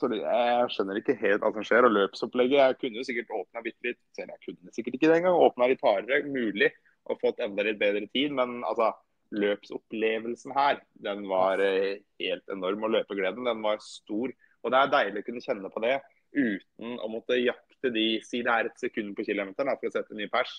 [0.00, 1.86] Så Jeg skjønner ikke helt hva som skjer.
[1.86, 4.02] Og løpsopplegget Jeg kunne jo sikkert åpna bitte litt.
[4.18, 5.38] Jeg kunne sikkert ikke det engang.
[5.46, 6.72] Åpna litt hardere, mulig,
[7.10, 8.34] og fått enda litt bedre tid.
[8.34, 8.90] Men altså,
[9.32, 12.84] løpsopplevelsen her, den var eh, helt enorm.
[12.86, 14.32] Og løpegleden, den var stor.
[14.62, 15.96] Og det er deilig å kunne kjenne på det
[16.32, 20.16] uten å måtte jakte de Si det er et sekund på kilometeren for å sette
[20.16, 20.52] ny pers.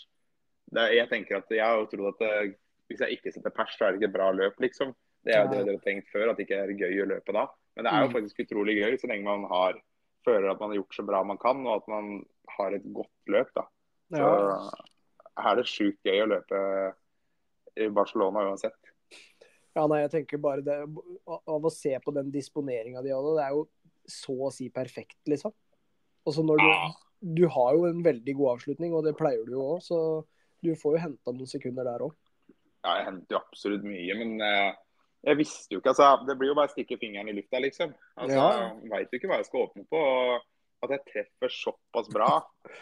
[0.74, 2.54] Det, jeg tenker at jeg har jo trodd at det, eh,
[2.92, 4.92] hvis jeg ikke setter pers, så er det ikke et bra løp, liksom.
[5.24, 7.36] Det er jo det dere har tenkt før, at det ikke er gøy å løpe
[7.36, 7.46] da.
[7.74, 8.16] Men det er jo mm.
[8.18, 9.78] faktisk utrolig gøy så lenge man har,
[10.28, 12.10] føler at man har gjort så bra man kan, og at man
[12.58, 13.54] har et godt løp.
[13.56, 13.64] da.
[14.14, 14.58] Så ja.
[15.48, 16.60] er det sjukt gøy å løpe
[17.80, 18.78] i Barcelona uansett.
[19.74, 20.76] Ja, nei, jeg tenker bare det
[21.26, 23.64] Av å se på den disponeringa de hadde, det er jo
[24.10, 25.54] så å si perfekt, liksom.
[26.28, 26.70] Og så når du,
[27.40, 29.98] du har jo en veldig god avslutning, og det pleier du jo òg, så
[30.64, 32.16] du får jo henta noen sekunder der òg.
[32.84, 34.76] Ja, jeg henter jo absolutt mye, men eh,
[35.24, 37.94] jeg visste jo ikke altså, Det blir jo bare å stikke fingeren i lufta, liksom.
[38.20, 38.72] Altså, ja.
[38.84, 40.02] Jeg veit jo ikke hva jeg skal åpne på.
[40.04, 42.32] og At jeg treffer såpass bra.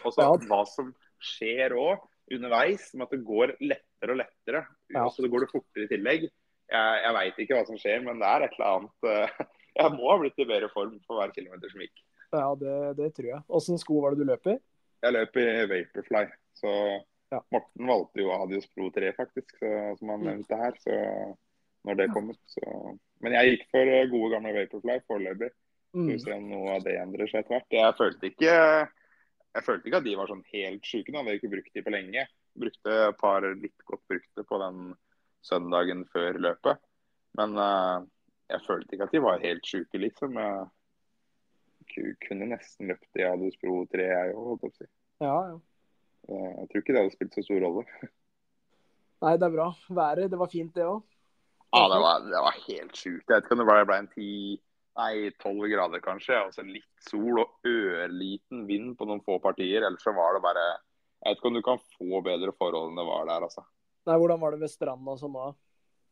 [0.02, 0.32] Og så ja.
[0.50, 0.90] hva som
[1.22, 2.02] skjer òg
[2.34, 3.54] underveis, med at det går
[4.02, 4.62] lettere og lettere.
[4.92, 5.04] Ja.
[5.06, 6.28] Og så går det fortere i tillegg.
[6.72, 9.42] Jeg, jeg veit ikke hva som skjer, men det er et eller annet eh,
[9.80, 12.02] Jeg må ha blitt i bedre form for hver kilometer som gikk.
[12.32, 13.40] Ja, det, det tror jeg.
[13.48, 14.58] Åssen sko var det du løp i?
[15.02, 16.26] Jeg løp i Vaporfly.
[16.60, 16.72] Så
[17.32, 17.40] ja.
[17.54, 20.26] Morten valgte jo Adios Pro 3, faktisk, så, som han mm.
[20.28, 20.76] nevnte her.
[20.82, 20.98] Så
[21.88, 22.36] når det kommer.
[22.52, 22.74] Så.
[23.24, 25.52] Men jeg gikk for eh, gode, gamle Vaporfly foreløpig.
[25.96, 26.10] Mm.
[26.10, 27.78] Så se om noe av det endrer seg etter hvert.
[27.78, 28.52] Jeg følte ikke
[29.52, 31.12] jeg følte ikke at de var sånn helt sjuke.
[31.12, 32.24] Vi hadde ikke brukt de på lenge.
[32.58, 34.92] Brukte et par litt godt brukte på den
[35.46, 36.80] søndagen før løpet.
[37.38, 38.04] Men uh,
[38.52, 40.36] jeg følte ikke at de var helt sjuke, liksom.
[40.36, 44.90] Jeg kunne nesten løpt i hadde Pro 3, jeg òg, holdt jeg på å si.
[45.22, 45.60] Ja, ja.
[46.32, 47.86] Jeg tror ikke det hadde spilt så stor rolle.
[49.22, 49.70] Nei, det er bra.
[49.88, 51.00] Været, det var fint, det òg.
[51.72, 53.24] Ja, det var, det var helt sjukt.
[53.24, 54.30] Jeg vet ikke om det ble, ble en ti
[54.92, 56.36] Nei, tolv grader kanskje.
[56.44, 59.86] Og så litt sol og ørliten vind på noen få partier.
[59.86, 60.66] Ellers så var det bare
[61.22, 63.62] Jeg vet ikke om du kan få bedre forhold enn det var der, altså.
[64.08, 65.52] Nei, Hvordan var det ved stranda sånn da?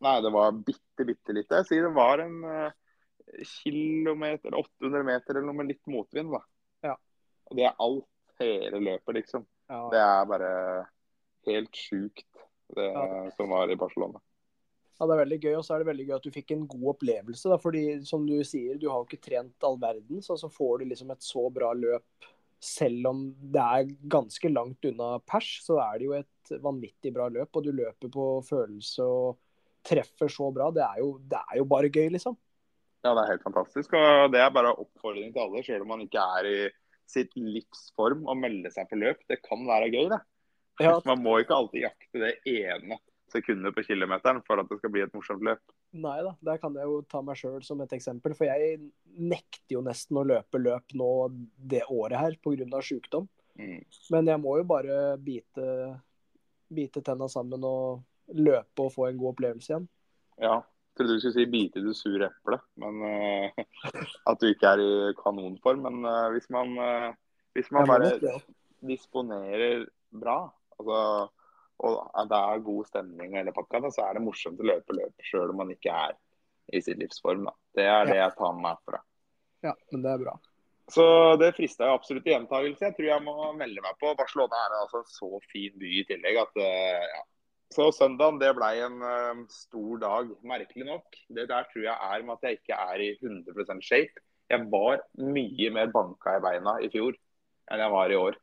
[0.07, 1.51] Nei, det var bitte, bitte litt.
[1.51, 2.70] Jeg sier det var en uh,
[3.59, 6.40] kilometer, 800 meter eller noe med litt motvind, da.
[6.87, 6.94] Ja.
[7.51, 8.09] Og det er alt.
[8.40, 9.42] Hele løpet, liksom.
[9.68, 9.83] Ja.
[9.92, 10.51] Det er bare
[11.51, 12.29] helt sjukt,
[12.73, 13.03] det ja.
[13.37, 14.23] som var i Barcelona.
[15.01, 15.55] Ja, det er veldig gøy.
[15.59, 17.49] Og så er det veldig gøy at du fikk en god opplevelse.
[17.53, 20.81] Da, fordi som du sier, du har jo ikke trent all verdens, og så får
[20.81, 22.31] du liksom et så bra løp.
[22.61, 27.31] Selv om det er ganske langt unna pers, så er det jo et vanvittig bra
[27.33, 27.49] løp.
[27.57, 29.38] Og du løper på følelse og
[29.87, 32.37] treffer så bra, det er jo, det er jo bare gøy, liksom.
[33.01, 33.94] Ja, det er helt fantastisk.
[33.96, 36.59] Og det er bare oppfordring til alle, selv om man ikke er i
[37.11, 39.23] sitt livsform, å melde seg på løp.
[39.31, 40.20] Det kan være gøy, det.
[40.81, 40.99] Ja.
[41.09, 43.01] Man må ikke alltid jakte det ene
[43.32, 45.62] sekundet på kilometeren for at det skal bli et morsomt løp.
[45.96, 48.34] Nei da, der kan jeg jo ta meg sjøl som et eksempel.
[48.38, 48.78] For jeg
[49.16, 51.10] nekter jo nesten å løpe løp nå
[51.72, 52.82] det året her pga.
[52.84, 53.28] sykdom.
[53.60, 53.80] Mm.
[54.14, 55.66] Men jeg må jo bare bite,
[56.70, 58.04] bite tenna sammen og
[58.36, 59.88] løpe og få en god opplevelse igjen.
[60.40, 63.64] Ja, jeg trodde du skulle si 'bite i det sure eplet', men uh,
[64.30, 65.84] at du ikke er i kanonform.
[65.86, 67.12] Men uh, hvis man, uh,
[67.54, 68.14] hvis man bare
[68.80, 71.28] disponerer bra, altså,
[71.88, 75.24] og det er god stemning hele pakka, da, så er det morsomt å løpe løp
[75.24, 76.18] sjøl om man ikke er
[76.76, 77.46] i sitt livsform.
[77.48, 77.56] Da.
[77.78, 79.02] Det er det jeg tar med meg herfra.
[79.64, 80.36] Ja, men det er bra.
[80.90, 81.04] Så
[81.38, 82.88] det frista jo absolutt i gjentakelse.
[82.88, 84.10] Jeg tror jeg må melde meg på.
[84.18, 87.20] Barcelona er altså en så fin by i tillegg at ja,
[87.70, 91.20] så søndagen det ble en uh, stor dag, merkelig nok.
[91.30, 94.24] Det der tror jeg er med at jeg ikke er i 100% shape.
[94.50, 97.14] Jeg var mye mer banka i beina i fjor
[97.70, 98.38] enn jeg var i år.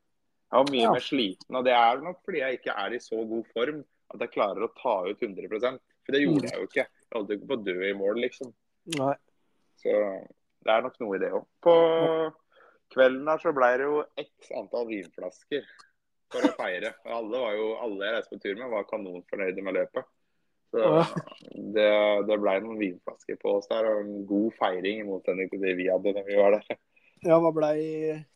[0.48, 0.92] Jeg var mye ja.
[0.96, 3.82] mer sliten, og det er nok fordi jeg ikke er i så god form
[4.14, 6.48] at jeg klarer å ta ut 100% For det gjorde mm.
[6.48, 6.86] jeg jo ikke.
[6.88, 8.54] Jeg holdt jo ikke på å dø i mål, liksom.
[8.96, 9.16] Nei.
[9.82, 9.96] Så
[10.64, 11.44] det er nok noe i det òg.
[11.64, 11.76] På
[12.96, 15.68] kvelden her så ble det jo x antall vinflasker
[16.32, 16.94] for å feire.
[17.04, 20.10] Alle, var jo, alle jeg reiste på tur med, var kanonfornøyde med løpet.
[20.72, 20.88] Så
[21.76, 21.92] det,
[22.28, 25.78] det ble noen vinflasker på oss der, og en god feiring i motsetning til det
[25.80, 26.80] vi hadde da vi var der.
[27.26, 27.72] Ja, Hva ble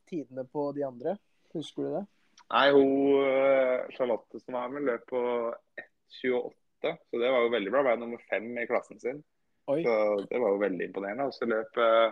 [0.10, 1.18] tidene på de andre?
[1.58, 2.06] Husker du det?
[2.52, 5.22] Nei, hun eh, Charlotte som var med, løp på
[6.22, 6.96] 1,28.
[7.10, 7.86] Så det var jo veldig bra.
[7.88, 9.22] Var nummer fem i klassen sin.
[9.72, 9.84] Oi.
[9.86, 9.94] Så
[10.28, 11.30] det var jo veldig imponerende.
[11.30, 12.12] Og så løp uh,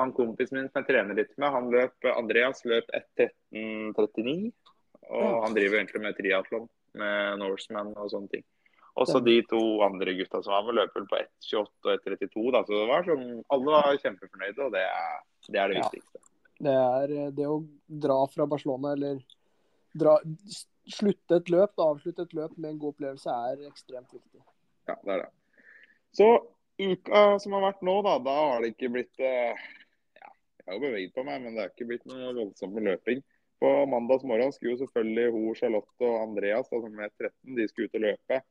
[0.00, 4.52] han kompisen min som jeg trener litt med, han løp, Andreas løp 1.13,39.
[5.06, 8.46] Og han driver egentlig med triatlon med Norseman og sånne ting.
[8.96, 12.46] Også de to andre gutta som var med, løp på 1,28 og 1,32.
[12.64, 15.18] Så det var sånn, alle var kjempefornøyde, og det er
[15.50, 15.84] det, er det ja.
[15.84, 16.22] viktigste.
[16.62, 19.20] Det er eh, det å dra fra Barcelona, eller
[19.96, 20.16] dra,
[20.86, 24.42] slutte et løp, avslutte et løp med en god opplevelse, er ekstremt viktig.
[24.88, 25.30] Ja, det er det.
[26.16, 26.28] Så
[26.80, 29.64] uka som har vært nå, da, da har det ikke blitt eh,
[30.16, 32.88] ja, Jeg har jo beveget på meg, men det har ikke blitt noe voldsomt med
[32.90, 33.24] løping.
[33.60, 37.68] På mandags morgen skulle jo selvfølgelig hun, Charlotte og Andreas, da, som er 13, de
[37.70, 38.42] skulle ut og løpe.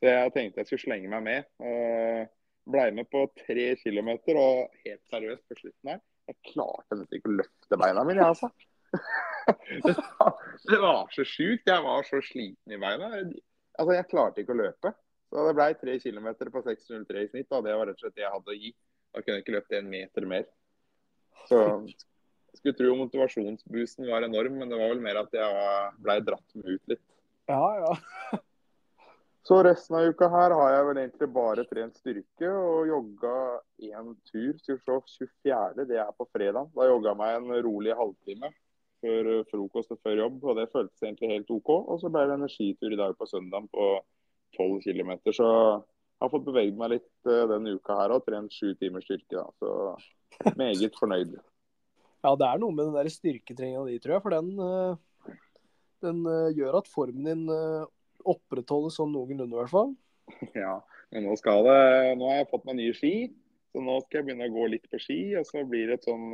[0.00, 1.48] Så jeg tenkte jeg skulle slenge meg med.
[1.60, 2.28] og
[2.70, 7.30] Blei med på tre kilometer, og helt seriøst på slutten her, jeg klarte nesten ikke
[7.30, 8.50] å løfte beina mine, jeg, altså.
[10.70, 11.66] det, var, så sjukt.
[11.66, 13.10] Jeg var så sliten i beina.
[13.14, 14.94] Altså, jeg klarte ikke å løpe.
[15.30, 18.16] Så det ble tre kilometer på 6.03 i snitt, og det var rett og slett
[18.18, 18.72] det jeg hadde å gi.
[19.10, 20.48] Da kunne jeg ikke løpt en meter mer.
[21.50, 21.60] Så
[22.58, 26.74] skulle tro motivasjonsboosten var enorm, men det var vel mer at jeg blei dratt med
[26.74, 27.04] ut litt.
[27.50, 28.38] Ja, ja.
[29.46, 33.36] Så resten av uka her har jeg vel egentlig bare trent styrke og jogga
[33.88, 34.58] én tur.
[34.60, 35.86] Skal vi se, 24.
[35.88, 36.68] det er på fredag.
[36.76, 38.50] Da jogga jeg meg en rolig halvtime
[39.00, 41.70] før frokost og før jobb, og det føltes egentlig helt OK.
[41.72, 43.86] Og så ble det energitur i dag på søndag på
[44.58, 45.14] 12 km.
[45.32, 49.06] Så jeg har fått beveget meg litt eh, denne uka her og trent sju timers
[49.08, 49.40] styrke.
[49.40, 49.46] Da.
[49.56, 51.38] Så meget fornøyd.
[52.20, 54.22] Ja, det er noe med den der styrketreninga di, tror jeg.
[54.26, 55.36] For den, eh,
[56.04, 57.46] den eh, gjør at formen din
[58.20, 59.94] eh, opprettholdes sånn noenlunde, i hvert fall.
[60.62, 60.76] Ja,
[61.10, 61.78] men nå skal det
[62.20, 63.14] Nå har jeg fått meg nye ski,
[63.72, 65.20] så nå skal jeg begynne å gå litt på ski.
[65.40, 66.28] Og så blir det et sånn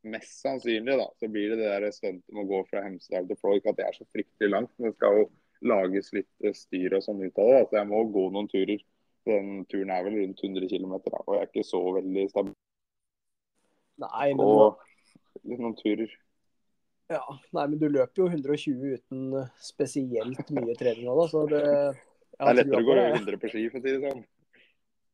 [0.00, 3.36] Mest sannsynlig, da, så blir det det der stuntet med å gå fra Hemsedal til
[3.36, 4.70] Flork, at det er så fryktelig langt.
[4.78, 5.26] Men det skal jo
[5.68, 7.58] lages litt styr og sånn ut av det.
[7.68, 8.80] Så jeg må gå noen turer.
[9.28, 12.56] Den turen er vel rundt 100 km, og jeg er ikke så veldig stabil.
[14.00, 14.80] Nei, men og
[15.44, 16.16] noen turer.
[17.10, 17.24] Ja,
[17.56, 21.26] nei, men du løper jo 120 uten eh, spesielt mye trening òg, da.
[21.32, 24.22] Så det Det er lettere å gå 100 på ski, for å si det sånn.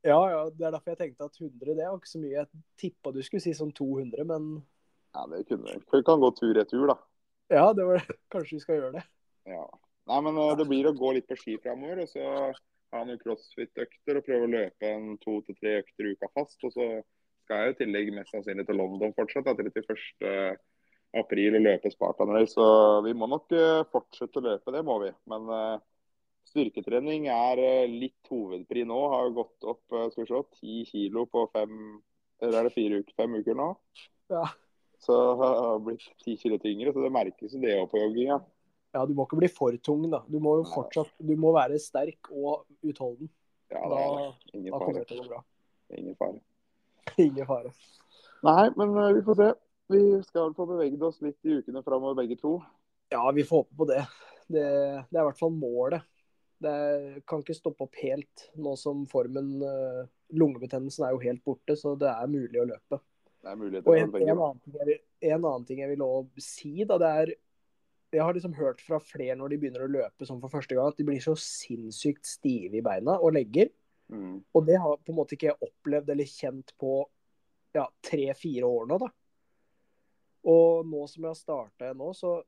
[0.07, 0.43] Ja, ja.
[0.53, 2.35] Det er derfor jeg tenkte at 100 det var ikke så mye.
[2.37, 4.53] Jeg tippa du skulle si sånn 200, men
[5.17, 6.03] Ja, det kunne vi.
[6.05, 6.99] Kan gå tur-retur, da.
[7.57, 8.19] Ja, det var det.
[8.35, 9.07] kanskje vi skal gjøre det.
[9.49, 9.65] Ja.
[10.13, 12.29] Nei, men eh, det blir å gå litt på ski framover, og så
[12.93, 16.61] ha noen crossfit-økter og prøve å løpe en to til tre økter i uka fast.
[16.61, 16.93] Og så
[17.47, 20.61] skal jeg i tillegg mest sannsynlig til London fortsatt, 31.
[21.21, 22.55] april og løpe Spartan Race.
[22.55, 22.67] Så
[23.07, 25.13] vi må nok eh, fortsette å løpe, det må vi.
[25.33, 25.85] Men uh,
[26.51, 28.99] styrketrening er uh, litt hovedpri nå.
[29.15, 31.97] Har gått opp skal vi se, 10 kilo på fem
[32.43, 33.71] eller er det fire uker, fem uker nå.
[34.33, 34.45] Ja.
[35.01, 38.39] Så har jeg blitt 10 kilo tyngre, så det merkes jo det òg på jogginga.
[38.97, 40.23] Ja, du må ikke bli for tung, da.
[40.29, 43.29] Du må jo fortsatt du må være sterk og utholden.
[43.73, 44.01] Ja, da,
[44.55, 45.43] da kommer det til å gå bra.
[45.97, 46.41] Ingen fare.
[47.27, 47.73] Ingen fare.
[48.47, 49.51] Nei, men vi får se.
[49.93, 52.59] Vi skal få beveget oss litt i ukene framover begge to.
[53.13, 54.03] Ja, vi får håpe på det.
[54.47, 54.67] det.
[55.11, 56.07] Det, er i hvert fall målet.
[56.59, 56.77] Det
[57.29, 61.95] kan ikke stoppe opp helt nå som formen uh, Lungebetennelsen er jo helt borte, så
[62.01, 62.99] det er mulig å løpe.
[63.45, 66.07] Det er mulig Og en, en, annen ting jeg vil, en annen ting jeg vil
[66.07, 67.35] også si, da, det er
[68.17, 70.91] Jeg har liksom hørt fra flere når de begynner å løpe som for første gang,
[70.91, 73.71] at de blir så sinnssykt stive i beina og legger.
[74.11, 74.41] Mm.
[74.55, 76.97] Og det har på en måte ikke jeg opplevd eller kjent på
[77.77, 79.13] ja, tre-fire år nå, da.
[80.47, 82.39] Og nå som jeg har starta nå, så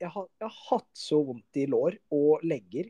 [0.00, 2.88] jeg har, jeg har hatt så vondt i lår og legger.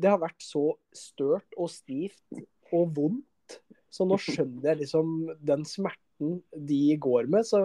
[0.00, 2.42] Det har vært så størt og stivt
[2.74, 3.60] og vondt.
[3.90, 7.46] Så nå skjønner jeg liksom den smerten de går med.
[7.48, 7.62] Så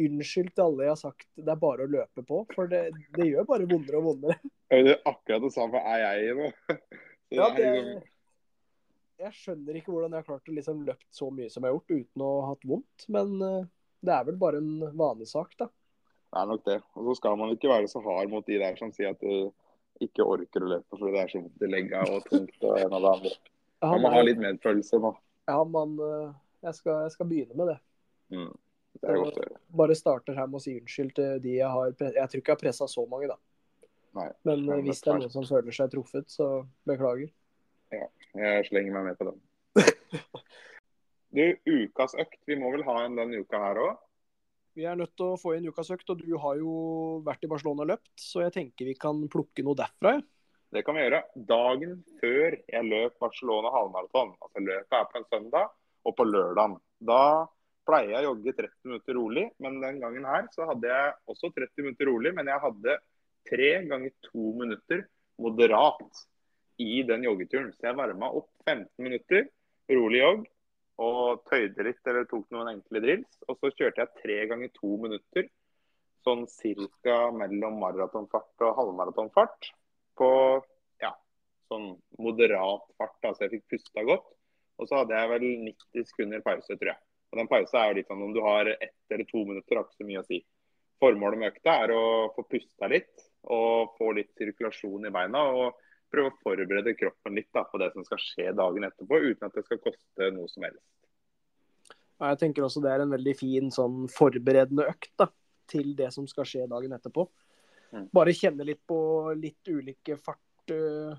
[0.00, 2.86] unnskyld til alle jeg har sagt det er bare å løpe på, for det,
[3.16, 4.38] det gjør bare vondere og vondere.
[4.70, 6.50] Det er akkurat det samme er jeg i nå.
[7.30, 7.66] Ja, det,
[9.20, 11.76] jeg skjønner ikke hvordan jeg har klart å liksom løpt så mye som jeg har
[11.76, 13.68] gjort uten å ha hatt vondt, men uh,
[14.00, 15.68] det er vel bare en vanesak, da.
[16.30, 16.78] Det er nok det.
[16.94, 19.50] Og så skal man ikke være så hard mot de der som sier at de
[20.00, 22.94] ikke orker å løpe fordi det er så vondt i legga og tungt og en
[22.96, 23.32] av det andre.
[23.82, 25.10] Man må ha litt medfølelse nå.
[25.50, 26.30] Ja, man, uh,
[26.62, 27.78] jeg, skal, jeg skal begynne med det.
[28.36, 28.50] Mm.
[29.00, 29.60] Det er godt å høre.
[29.82, 32.56] Bare starter her med å si unnskyld til de jeg har Jeg tror ikke jeg
[32.56, 33.38] har pressa så mange, da.
[34.18, 36.48] Nei, Men men hvis det er noen som føler seg truffet, så
[36.88, 37.30] beklager.
[37.94, 38.08] Ja,
[38.38, 39.38] jeg slenger meg med på den.
[41.30, 42.40] Du, ukas økt.
[42.48, 43.98] Vi må vel ha en denne uka her òg?
[44.78, 46.74] Vi er nødt til å få inn ukas økt, og du har jo
[47.26, 50.16] vært i Barcelona og løpt, så jeg tenker vi kan plukke noe derfra.
[50.18, 50.26] Ja.
[50.70, 51.24] Det kan vi gjøre.
[51.34, 55.72] Dagen før jeg løp Barcelona halvmaraton, altså løpet er på en søndag,
[56.06, 57.22] og på lørdag, Da
[57.88, 61.50] pleier jeg å jogge 30 minutter rolig, men den gangen her så hadde jeg også
[61.56, 62.96] 30 minutter rolig, men jeg hadde
[63.50, 65.02] tre ganger to minutter
[65.40, 66.22] moderat
[66.78, 67.72] i den joggeturen.
[67.74, 69.48] Så jeg varma opp 15 minutter
[69.90, 70.46] rolig jogg
[71.00, 73.38] og tøyde litt eller tok noen enkle drills.
[73.48, 75.48] Og så kjørte jeg tre ganger to minutter,
[76.26, 79.70] sånn cirka mellom maratonfart og halvmaratonfart.
[80.20, 80.30] På
[81.00, 81.14] ja,
[81.70, 84.28] sånn moderat fart, da, så jeg fikk pusta godt.
[84.80, 87.02] Og så hadde jeg vel 90 sekunder pause, tror jeg.
[87.30, 89.86] Og den pausa er jo litt sånn om du har ett eller to minutter, har
[89.86, 90.40] ikke så mye å si.
[91.00, 95.44] Formålet med økta er å få pusta litt og få litt sirkulasjon i beina.
[95.48, 95.78] og
[96.10, 99.56] prøve å forberede kroppen litt da, på det som skal skje dagen etterpå, uten at
[99.56, 100.86] det skal koste noe som helst.
[102.20, 105.30] Jeg tenker også det er en veldig fin sånn forberedende økt da,
[105.70, 107.24] til det som skal skje dagen etterpå.
[107.94, 108.06] Mm.
[108.14, 108.98] Bare kjenne litt på
[109.38, 111.16] litt ulike fart, uh,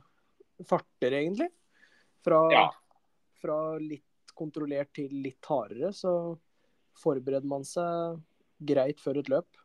[0.67, 1.49] farter, egentlig.
[2.21, 2.67] Fra, Ja.
[3.41, 6.37] fra litt kontrollert til litt hardere, så
[7.01, 8.21] forbereder man seg
[8.61, 9.60] greit før et løp.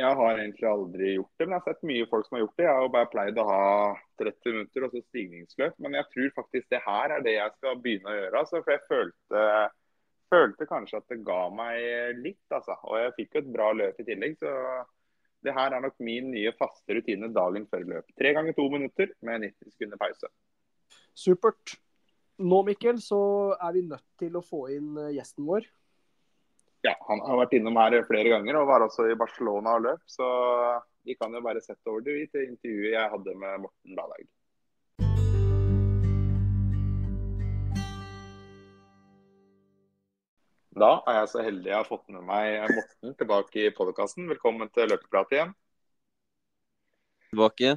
[0.00, 2.56] Jeg har egentlig aldri gjort det, men jeg har sett mye folk som har gjort
[2.56, 2.64] det.
[2.66, 3.64] Jeg har jo bare pleid å ha
[4.22, 5.76] 30 minutter og så stigningsløp.
[5.84, 8.42] Men jeg tror faktisk det her er det jeg skal begynne å gjøre.
[8.42, 9.44] Altså, for jeg følte,
[10.32, 12.78] følte kanskje at det ga meg litt, altså.
[12.88, 14.38] Og jeg fikk jo et bra løp i tillegg.
[14.40, 14.54] Så
[15.44, 18.16] det her er nok min nye faste rutine dagen før løp.
[18.18, 20.32] Tre ganger to minutter med 90 sekunder pause.
[21.16, 21.76] Supert.
[22.40, 23.20] Nå, Mikkel, så
[23.60, 25.66] er vi nødt til å få inn eh, gjesten vår.
[26.80, 30.04] Ja, han har vært innom her flere ganger og var også i Barcelona og løp.
[30.08, 30.26] Så
[31.04, 34.24] vi kan jo bare sette over det til intervjuet jeg hadde med Morten Dalag.
[40.80, 44.30] Da er jeg så heldig jeg har fått med meg Morten tilbake i podkasten.
[44.32, 45.56] Velkommen til Løpeprat igjen.
[47.28, 47.76] Tilbake.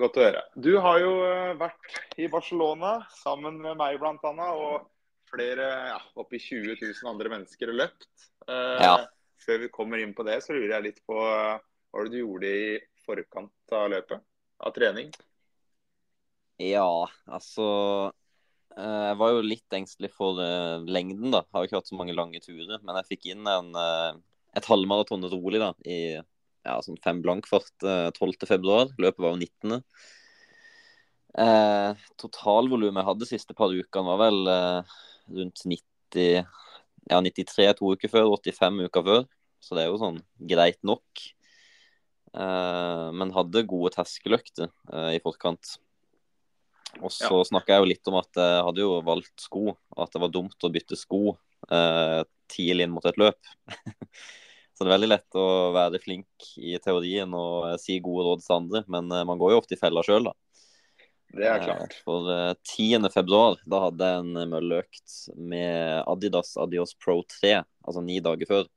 [0.00, 0.46] Godt å høre.
[0.56, 4.16] Du har jo eh, vært i Barcelona sammen med meg bl.a.
[4.48, 4.88] og
[5.28, 8.10] flere, ja, oppi 20 000 andre mennesker og løpt.
[8.48, 8.96] Uh, Ja.
[9.44, 11.60] Før vi kommer inn på det, så lurer jeg litt på eh,
[11.94, 12.70] hva du gjorde i
[13.06, 14.24] forkant av løpet?
[14.66, 15.12] Av trening?
[16.58, 17.68] Ja, altså
[18.74, 21.44] eh, Jeg var jo litt engstelig for eh, lengden, da.
[21.54, 22.82] Har jo ikke hatt så mange lange turer.
[22.82, 23.70] Men jeg fikk inn en,
[24.58, 28.42] et halvmaraton rolig da, i ja, sånn fem blankfart fart 12.
[28.50, 28.90] februar.
[28.98, 29.84] Løpet var jo 19.
[31.38, 34.98] Eh, Totalvolumet jeg hadde de siste par ukene, var vel eh,
[35.30, 36.46] rundt 90
[37.08, 39.26] Ja, 93 to uker før, 85 uker før.
[39.64, 40.18] Så det er jo sånn
[40.50, 41.22] greit nok.
[42.36, 45.78] Eh, men hadde gode terskeløkter eh, i forkant.
[47.00, 47.44] Og så Ja.
[47.48, 50.64] snakka jeg jo litt om at jeg hadde jo valgt sko, at det var dumt
[50.64, 51.36] å bytte sko
[51.70, 53.40] eh, tidlig inn mot et løp.
[54.74, 58.56] så det er veldig lett å være flink i teorien og si gode råd til
[58.56, 60.36] andre, men man går jo ofte i fella sjøl, da.
[61.36, 61.92] Det er klart.
[61.92, 63.08] Eh, For eh, 10.
[63.12, 68.68] februar, da hadde jeg en mølleøkt med Adidas Adios Pro 3, altså ni dager før.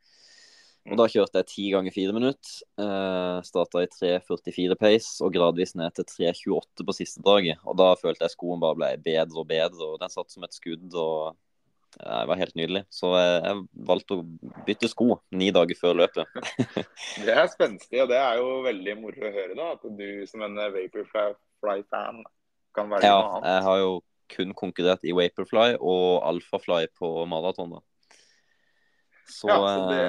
[0.89, 2.55] Og da kjørte jeg ti ganger fire minutter.
[2.81, 7.61] Eh, Starta i 3.44 pace og gradvis ned til 3.28 på siste draget.
[7.69, 10.57] Og da følte jeg skoen bare ble bedre og bedre, og den satt som et
[10.57, 10.89] skudd.
[10.89, 11.37] Og
[11.99, 12.83] det var helt nydelig.
[12.89, 14.25] Så jeg valgte å
[14.65, 16.41] bytte sko ni dager før løpet.
[17.27, 19.73] det er spenstig, og det er jo veldig moro å høre, da.
[19.77, 22.23] At du som en Vaporfly-fan
[22.75, 23.47] kan velge ja, noe annet.
[23.51, 23.93] Jeg har jo
[24.31, 27.77] kun konkurrert i Vaporfly og Alphafly på maraton.
[27.77, 27.81] da.
[29.27, 30.03] Så, ja, så det...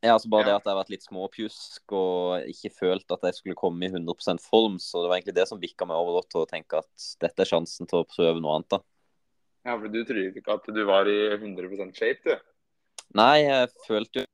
[0.00, 0.46] Ja, altså bare Ja.
[0.46, 3.90] det at jeg har vært litt småpjusk og ikke følt at jeg skulle komme i
[3.90, 4.78] 100% form.
[4.78, 7.50] Så det var egentlig det som bikka meg over til å tenke at dette er
[7.50, 8.70] sjansen til å prøve noe annet.
[8.76, 8.80] da.
[9.66, 12.38] Ja, for du trodde ikke at du var i 100% shape, du?
[13.18, 14.28] Nei, jeg følte jo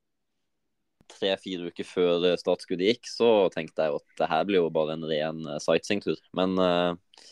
[1.10, 4.96] tre-fire uker før eh, startskuddet gikk, så tenkte jeg at det her blir jo bare
[4.96, 6.20] en ren eh, sightseeingtur.
[6.36, 7.24] Men eh,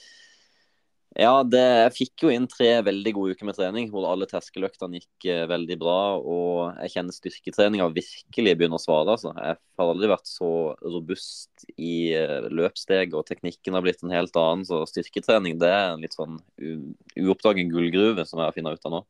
[1.21, 4.97] ja, det, jeg fikk jo inn tre veldig gode uker med trening, hvor alle terskeløktene
[5.03, 5.99] gikk veldig bra.
[6.17, 9.19] Og jeg kjenner styrketreninga virkelig begynner å svare.
[9.19, 9.35] Altså.
[9.37, 10.49] Jeg har aldri vært så
[10.81, 12.17] robust i
[12.49, 14.65] løpssteg, og teknikken har blitt en helt annen.
[14.65, 18.97] Så styrketrening det er en litt sånn uoppdagen gullgruve som jeg har funnet ut av
[18.97, 19.05] nå.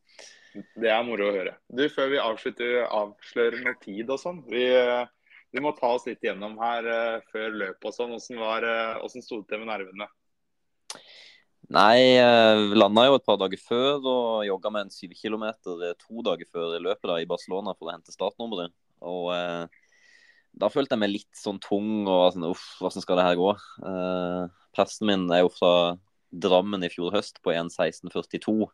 [0.53, 1.57] Det er moro å høre.
[1.73, 4.43] Du, Før vi avslutter, avslører noe tid og sånn.
[4.51, 4.67] Vi,
[5.53, 8.17] vi, må ta oss litt gjennom her uh, før løpet og sånn.
[8.19, 10.09] Åssen var, eh, hvordan sto det til med nervene?
[11.73, 12.19] Nei,
[12.69, 16.25] vi landa jo et par dager før og jogga med en syv kilometer eh, to
[16.27, 18.75] dager før løpet da, i Barcelona for å hente startnummeret.
[19.09, 19.65] Og eh,
[20.53, 23.53] da følte jeg meg litt sånn tung og sånn uff, hvordan skal det her gå?
[23.89, 24.43] Eh,
[24.77, 25.73] presten min er jo fra
[26.33, 28.69] Drammen i fjor høst på 1.16,42.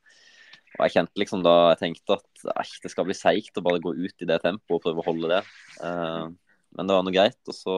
[0.76, 3.82] Og jeg kjente liksom da jeg tenkte at ei, det skal bli seigt å bare
[3.82, 5.42] gå ut i det tempoet og prøve å holde det.
[5.82, 6.28] Eh,
[6.76, 7.40] men det var nå greit.
[7.48, 7.76] Og så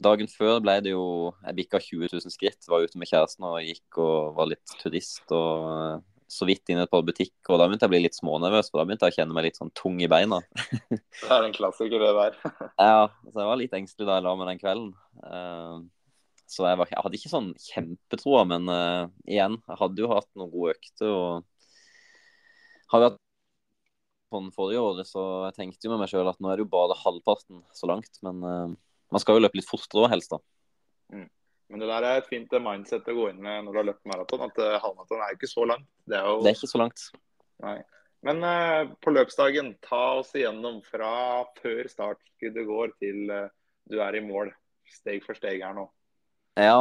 [0.00, 1.04] dagen før ble det jo
[1.44, 2.68] Jeg bikka 20 000 skritt.
[2.68, 5.98] Var ute med kjæresten og gikk og var litt turist og eh,
[6.30, 7.50] så vidt inn i et par butikker.
[7.50, 9.48] Og da begynte jeg å bli litt smånervøs, for da begynte jeg å kjenne meg
[9.48, 10.38] litt sånn tung i beina.
[10.90, 12.36] Det er en klassiker, det der.
[12.78, 14.92] Ja, så jeg var litt engstelig da jeg la meg den kvelden.
[15.26, 15.80] Eh,
[16.50, 20.26] så jeg, var, jeg hadde ikke sånn kjempetroa, men uh, igjen, jeg hadde jo hatt
[20.34, 21.12] noen gode økter.
[21.14, 21.59] og
[22.92, 23.18] har hatt
[24.30, 26.66] på den forrige året, så jeg tenkte jo med meg sjøl at nå er det
[26.66, 28.12] jo bare halvparten så langt.
[28.26, 28.72] Men uh,
[29.10, 30.36] man skal jo løpe litt fortere òg, helst.
[30.36, 30.42] da.
[31.70, 34.08] Men det der er et fint mindset å gå inn med når du har løpt
[34.10, 34.42] maraton.
[34.48, 35.86] At eh, halvmaraton er jo ikke så langt.
[36.02, 37.04] Det er jo Det er ikke så langt.
[37.62, 37.76] Nei.
[38.26, 41.12] Men uh, på løpsdagen, ta oss igjennom fra
[41.62, 43.46] før startskuddet går til uh,
[43.88, 44.50] du er i mål.
[44.90, 45.86] Steg for steg her nå.
[46.60, 46.80] Ja.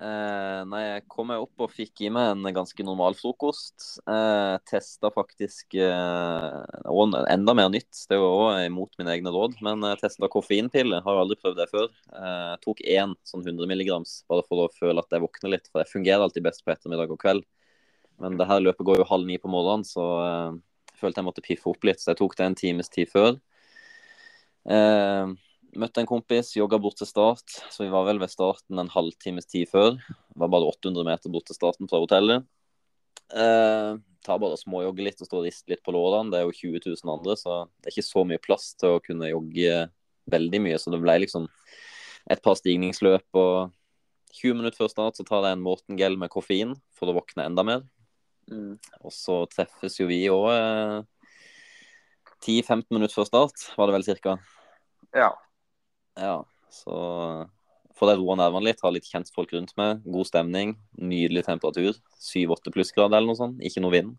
[0.00, 4.00] Eh, nei, jeg kom meg opp og fikk i meg en ganske normal frokost.
[4.08, 7.92] Eh, Testa faktisk eh, og enda mer nytt.
[8.10, 9.58] Det jo òg imot mine egne råd.
[9.66, 11.02] Men jeg testa koffeinpille.
[11.04, 11.90] Har aldri prøvd det før.
[12.16, 15.70] Eh, tok én sånn 100 milligrams bare for å føle at jeg våkner litt.
[15.70, 17.46] For jeg fungerer alltid best på ettermiddag og kveld.
[18.20, 20.58] Men det her løpet går jo halv ni på morgenen, så eh,
[20.90, 22.02] jeg følte jeg måtte piffe opp litt.
[22.02, 23.38] Så jeg tok det en times tid før.
[24.66, 25.36] Eh,
[25.78, 27.44] Møtte en kompis, jogga bort til start.
[27.70, 29.98] Så vi var vel ved starten en halvtimes tid før.
[30.00, 32.46] Det var bare 800 meter bort til starten fra hotellet.
[33.30, 33.92] Eh,
[34.26, 36.32] tar bare og småjogger litt og står og rister litt på lårene.
[36.32, 39.04] Det er jo 20 000 andre, så det er ikke så mye plass til å
[39.04, 39.84] kunne jogge
[40.30, 40.80] veldig mye.
[40.82, 41.46] Så det ble liksom
[42.30, 43.28] et par stigningsløp.
[43.38, 43.70] Og
[44.40, 47.46] 20 minutter før start så tar jeg en Morten Gell med koffein for å våkne
[47.46, 47.86] enda mer.
[49.04, 50.98] Og så treffes jo vi òg eh,
[52.40, 54.36] 10-15 minutter før start, var det vel cirka.
[55.14, 55.30] Ja.
[56.20, 56.36] Ja,
[56.70, 56.96] så
[57.96, 60.02] får jeg roa nervene litt, ha litt kjentfolk rundt meg.
[60.04, 61.96] God stemning, nydelig temperatur.
[62.20, 64.18] 7-8 plussgrader eller noe sånt, ikke noe vind.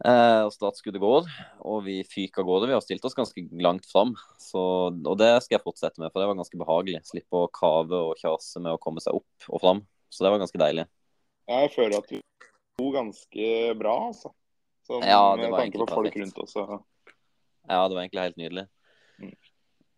[0.00, 1.26] Eh, og Startskuddet går,
[1.68, 2.70] og vi fyker av gårde.
[2.70, 4.14] Vi har stilt oss ganske langt fram.
[4.40, 7.02] Så, og det skal jeg fortsette med, for det var ganske behagelig.
[7.08, 9.84] Slippe å kave og kjase med å komme seg opp og fram.
[10.10, 10.86] Så det var ganske deilig.
[11.50, 14.32] Jeg føler at du sto ganske bra, altså.
[14.88, 16.66] Sånn, Ja, det med var tanke på folk rundt også.
[17.68, 18.66] Ja, det var egentlig helt nydelig.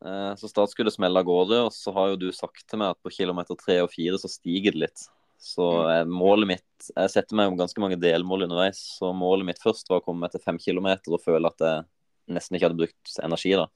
[0.03, 0.37] Mm.
[0.37, 3.13] start skulle smeller av gårde, og så har jo du sagt til meg at på
[3.15, 5.09] kilometer tre og fire så stiger det litt.
[5.39, 5.91] Så Mm.
[5.91, 6.63] eh, målet mitt
[6.97, 10.21] Jeg setter meg om ganske mange delmål underveis, så målet mitt først var å komme
[10.21, 11.85] meg til fem kilometer og føle at jeg
[12.29, 13.69] nesten ikke hadde brukt energi, da.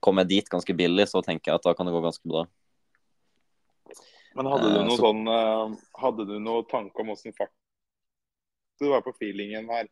[0.00, 2.46] Kom jeg dit ganske billig, så tenker jeg at da kan det gå ganske bra.
[4.36, 7.50] Men hadde du Eh, noe så- sånn eh, Hadde du noe tanke om åssen fart
[8.80, 9.86] du var på feelingen her?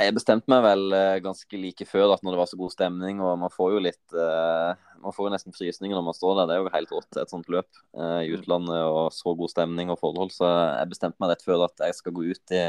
[0.00, 3.18] Jeg bestemte meg vel eh, ganske like før at når det var så god stemning,
[3.20, 6.48] og man får jo litt eh, Man får jo nesten frysninger når man står der.
[6.48, 9.92] Det er jo helt rått, et sånt løp eh, i utlandet og så god stemning
[9.92, 10.32] og forhold.
[10.32, 12.62] Så jeg bestemte meg rett før at jeg skal gå ut i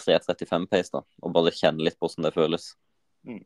[0.00, 2.70] 3.35 pace da, og bare kjenne litt på hvordan det føles.
[3.28, 3.42] Mm.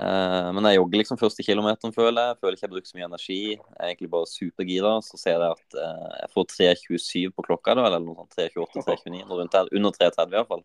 [0.00, 2.36] Men jeg jogger liksom første kilometeren, føler jeg.
[2.40, 3.38] Føler ikke jeg bruker så mye energi.
[3.50, 4.92] Jeg er egentlig bare supergira.
[5.02, 5.76] Så ser jeg at
[6.22, 8.38] jeg får 3.27 på klokka, da, eller noe sånt.
[8.38, 9.68] 3.28-3.29, noe rundt der.
[9.76, 10.62] Under 3.30 iallfall.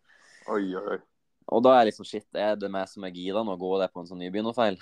[0.51, 0.99] Oi, oi.
[1.53, 3.55] Og da er liksom shit, er det meg som er gira nå?
[3.61, 4.77] Går det på en sånn nybegynnerfeil?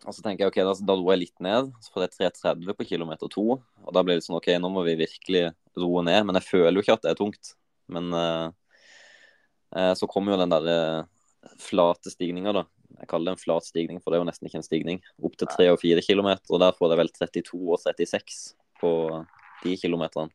[0.00, 1.70] Og så tenker jeg ok, da, da roer jeg litt ned.
[1.84, 3.46] Så får jeg 3.30 på kilometer to.
[3.60, 6.24] Og da blir det sånn ok, nå må vi virkelig roe ned.
[6.26, 7.52] Men jeg føler jo ikke at det er tungt.
[7.90, 11.06] Men uh, så kommer jo den der
[11.60, 12.64] flate stigninga, da.
[13.00, 14.98] Jeg kaller det en flat stigning, for det er jo nesten ikke en stigning.
[15.24, 18.40] Opp til 3 og 4 km, og der får jeg vel 32 og 36
[18.80, 18.92] på
[19.62, 20.32] de kilometerne.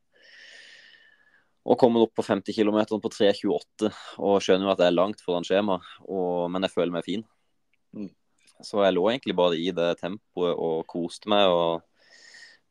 [1.66, 3.90] Og kommer opp på 50 km på 3,28
[4.22, 7.26] og skjønner jo at jeg er langt foran skjema, og, men jeg føler meg fin.
[7.96, 8.12] Mm.
[8.64, 11.50] Så jeg lå egentlig bare i det tempoet og koste meg.
[11.50, 11.82] og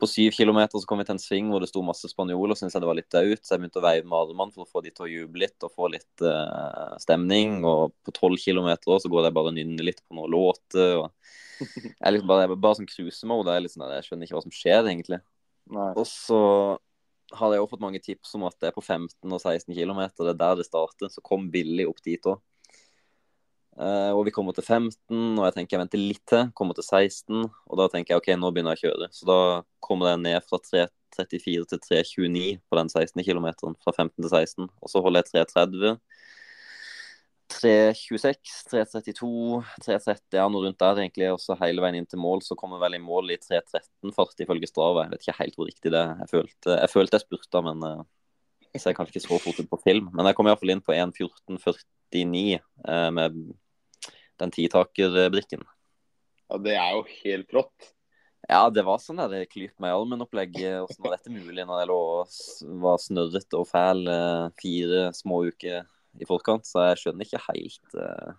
[0.01, 2.61] På syv km så kom vi til en sving hvor det sto masse spanjoler og
[2.61, 4.71] syntes jeg det var litt daut, så jeg begynte å veive med armene for å
[4.71, 7.61] få de til å juble litt og få litt uh, stemning.
[7.67, 11.03] Og på tolv km så går jeg bare og nynner litt på noen låter.
[11.03, 11.11] og
[11.75, 13.59] jeg er liksom bare, jeg er bare sånn cruisemode.
[13.59, 15.23] Jeg, liksom, jeg skjønner ikke hva som skjer, egentlig.
[15.75, 15.93] Nei.
[15.99, 16.43] Og så
[17.39, 20.03] hadde jeg også fått mange tips om at det er på 15 og 16 km.
[20.17, 21.11] Det er der det starter.
[21.13, 22.43] Så kom billig opp dit òg.
[23.75, 24.95] Uh, og vi kommer til 15,
[25.35, 26.51] og jeg tenker jeg venter litt til.
[26.55, 29.09] Kommer til 16, og da tenker jeg OK, nå begynner jeg å kjøre.
[29.17, 29.39] Så da
[29.83, 33.49] kommer jeg ned fra 3.34 til 3.29 på den 16 km.
[33.83, 34.69] Fra 15 til 16.
[34.71, 35.99] Og så holder jeg 3.30.
[37.53, 41.29] 3.26, 3.32, 3.30, ja, noe rundt der egentlig.
[41.35, 44.45] Og så hele veien inn til mål, så kommer jeg vel i mål i 3.13-fart
[44.45, 45.05] ifølge Strava.
[45.05, 46.15] Jeg vet ikke helt hvor riktig det er.
[46.25, 48.05] Jeg følte jeg, følte jeg spurta, men uh,
[48.73, 50.11] jeg ser kanskje ikke så fort ut på film.
[50.17, 52.45] Men jeg kom iallfall inn på 1.14,49
[52.89, 53.41] uh, med
[54.43, 55.67] den titakerbrikken.
[56.49, 57.91] Ja, det er jo helt rått.
[58.45, 60.59] Ja, det var sånn der klyp meg i armen-opplegg.
[60.85, 64.03] Åssen var dette mulig når jeg lå og var snørret og fæl
[64.61, 65.87] fire små uker
[66.21, 68.35] i forkant, så jeg skjønner ikke helt uh,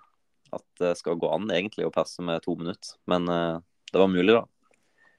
[0.55, 2.95] at det skal gå an egentlig å passe med to minutter.
[3.11, 4.45] Men uh, det var mulig, da.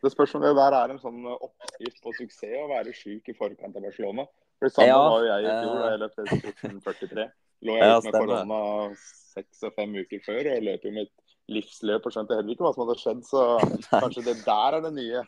[0.05, 3.37] Det spørs om det der er en sånn oppskrift på suksess å være syk i
[3.37, 4.27] forkant av Barcelona.
[4.61, 7.25] For samme ja, var jo jeg i fjor da jeg løp 1443.
[7.67, 8.61] Lå jeg ja, ute med korona
[9.01, 11.13] seks og fem uker før og løp jo mitt
[11.53, 13.25] livsløp og skjønte heller ikke hva som hadde skjedd.
[13.27, 13.43] Så
[14.05, 15.25] kanskje det der er det nye.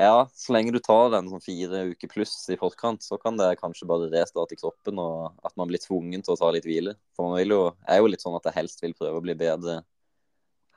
[0.00, 3.50] Ja, så lenge du tar den sånn fire uker pluss i forkant, så kan det
[3.60, 6.94] kanskje bare restarte kroppen, og at man blir tvungen til å ta litt hvile.
[7.12, 9.34] For man vil jo, er jo litt sånn at jeg helst vil prøve å bli
[9.36, 9.82] bedre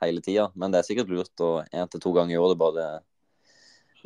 [0.04, 0.50] hele tida.
[0.52, 2.84] Men det er sikkert lurt å én til to ganger i året bare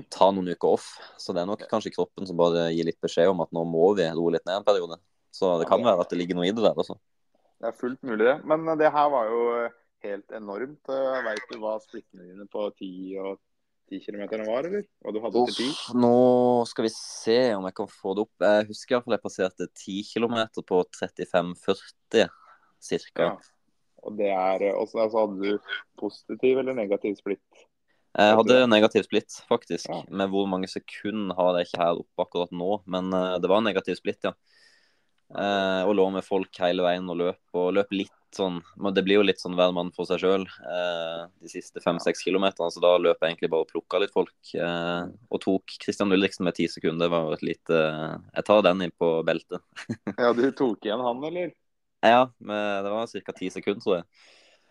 [0.06, 0.86] ta noen uker off.
[1.18, 3.90] Så det er nok kanskje kroppen som bare gir litt beskjed om at nå må
[3.98, 5.00] vi roe litt ned en periode.
[5.34, 6.94] Så det kan være at det ligger noe i det der altså.
[7.58, 8.38] Det er fullt mulig, det.
[8.46, 9.42] Men det her var jo
[10.06, 10.94] helt enormt.
[11.26, 13.42] Veit du hva splittene dine på 10 og
[13.88, 14.84] 10 km var, eller?
[15.04, 15.96] Og du hadde til 10?
[15.98, 16.14] Nå
[16.68, 18.44] skal vi se om jeg kan få det opp.
[18.44, 20.36] Jeg husker iallfall jeg passerte 10 km
[20.68, 22.28] på 35,40
[23.08, 23.24] ca.
[23.24, 23.32] Ja.
[24.06, 27.66] Og det er også, altså, hadde du positiv eller negativ splitt?
[28.18, 29.88] Jeg hadde negativ splitt, faktisk.
[29.90, 30.00] Ja.
[30.10, 32.78] Med hvor mange sekunder har jeg ikke her oppe akkurat nå.
[32.90, 34.32] Men uh, det var negativ splitt, ja.
[35.28, 37.42] Uh, og lå med folk hele veien og løp.
[37.58, 38.58] Og løp litt sånn
[38.94, 42.68] Det blir jo litt sånn hver mann for seg sjøl eh, de siste fem-seks kilometerne.
[42.72, 44.34] Så da løp jeg egentlig bare og plukka litt folk.
[44.52, 47.06] Eh, og tok Christian Ulriksen med ti sekunder.
[47.06, 49.64] Det var et lite Jeg tar den inn på beltet.
[50.22, 51.54] ja, du tok igjen han, eller?
[52.04, 53.36] Ja, med, det var ca.
[53.40, 54.06] ti sekunder, tror jeg.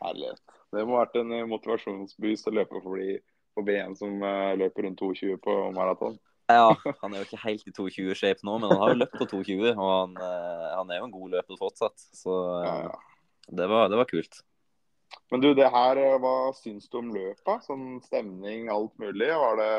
[0.05, 0.35] Herlig.
[0.71, 3.17] Det må ha vært en motivasjonsboost å løpe forbi,
[3.57, 6.17] forbi en som uh, løper rundt 2,20 på maraton.
[6.47, 6.71] Ja,
[7.01, 9.73] han er jo ikke helt i 2,20-shape nå, men han har jo løpt på 2,20.
[9.75, 12.07] Og han, uh, han, er jo en god løper fortsatt.
[12.15, 12.97] Så uh, ja, ja
[13.47, 14.39] det var, det var, kult.
[15.31, 17.63] Men du, det her, eh, hva syns du om løpet?
[17.63, 19.29] Sånn stemning, alt mulig.
[19.31, 19.73] Var det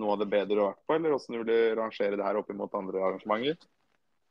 [0.00, 2.38] noe av det bedre du har vært på, eller hvordan vil du rangere det her
[2.40, 3.68] opp mot andre arrangementer?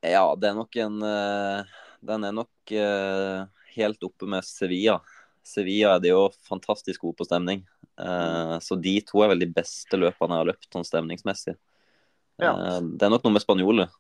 [0.06, 5.00] Ja, det er nok en eh, Den er nok uh, helt oppe med Sevilla.
[5.46, 7.64] Sevilla er det jo fantastisk god på stemning.
[7.96, 11.56] Uh, så de to er vel de beste løperne jeg har løpt sånn stemningsmessig.
[12.42, 12.52] Ja.
[12.52, 13.94] Uh, det er nok noe med spanjoler.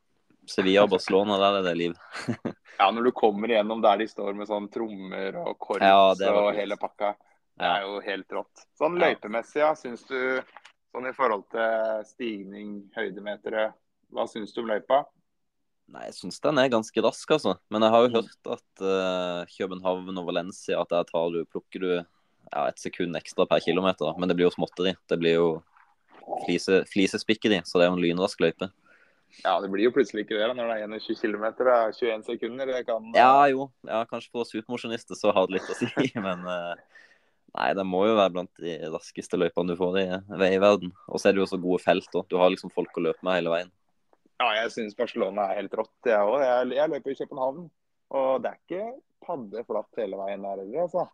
[0.46, 1.96] Sevilla og Barcelona, der er det liv.
[2.80, 5.86] ja, når du kommer igjennom der de står med sånn trommer og korps
[6.22, 7.16] ja, og hele pakka.
[7.56, 8.66] Det er jo helt rått.
[8.78, 10.20] Sånn løypemessig, ja, syns du
[10.92, 13.70] sånn i forhold til stigning, høydemetere,
[14.14, 15.06] hva syns du om løypa?
[15.94, 17.56] Nei, jeg syns den er ganske rask, altså.
[17.74, 18.16] Men jeg har jo mm.
[18.18, 21.92] hørt at uh, København og Valencia at der tar du, plukker du
[22.52, 24.14] ja, et sekund ekstra per kilometer.
[24.20, 24.96] Men det blir jo småtteri.
[25.10, 25.50] Det blir jo
[26.46, 28.70] flise, flisespikkeri, så det er jo en lynrask løype.
[29.44, 31.46] Ja, det blir jo plutselig ikke det når det er 21 km.
[31.60, 32.72] 21 sekunder.
[32.72, 35.90] Det kan Ja jo, ja, kanskje for oss supermosjonister så har det litt å si.
[36.28, 36.76] Men uh,
[37.58, 40.06] nei, det må jo være blant de raskeste løypene du får i
[40.42, 40.94] veiverden.
[41.10, 42.08] Og så er det jo så gode felt.
[42.14, 42.30] òg.
[42.32, 43.74] Du har liksom folk å løpe med hele veien.
[44.42, 46.40] Ja, jeg syns Barcelona er helt rått, jeg òg.
[46.44, 47.68] Jeg, jeg, løper i København.
[48.16, 48.88] Og det er ikke
[49.26, 51.06] paddeflatt hele veien der heller, altså.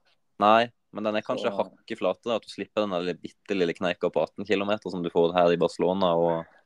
[0.41, 1.63] Nei, men den er kanskje så...
[1.63, 2.39] hakket flatere.
[2.39, 5.59] At du slipper den bitte lille kneika på 18 km som du får her i
[5.61, 6.13] Barcelona.
[6.15, 6.59] og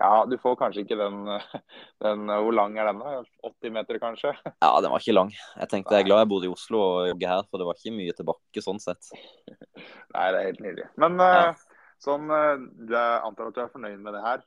[0.00, 1.20] ja, du får kanskje ikke den,
[2.04, 3.02] den Hvor lang er den?
[3.02, 3.22] da?
[3.46, 4.32] 80 meter, kanskje?
[4.64, 5.30] Ja, den var ikke lang.
[5.60, 7.78] Jeg tenkte jeg er glad jeg bodde i Oslo og jogger her, for det var
[7.78, 9.12] ikke mye tilbake sånn sett.
[10.14, 10.88] Nei, det er helt nydelig.
[11.00, 11.30] Men ja.
[11.52, 11.62] Eh,
[12.04, 14.44] sånn, jeg eh, antar at du er fornøyd med det her?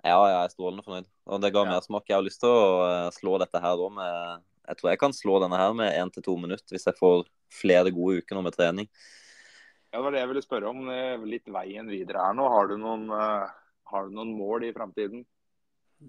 [0.00, 1.10] Ja, jeg er strålende fornøyd.
[1.28, 1.74] Og det ga ja.
[1.74, 2.06] mersmak.
[2.08, 5.16] Jeg har lyst til å eh, slå dette her da med Jeg tror jeg kan
[5.16, 8.44] slå denne her med én til to minutter hvis jeg får flere gode uker nå
[8.46, 8.86] med trening.
[9.90, 10.86] Ja, Det var det jeg ville spørre om.
[11.26, 12.46] Litt veien videre her nå.
[12.52, 13.50] Har du noen, uh,
[13.90, 15.24] har du noen mål i framtiden?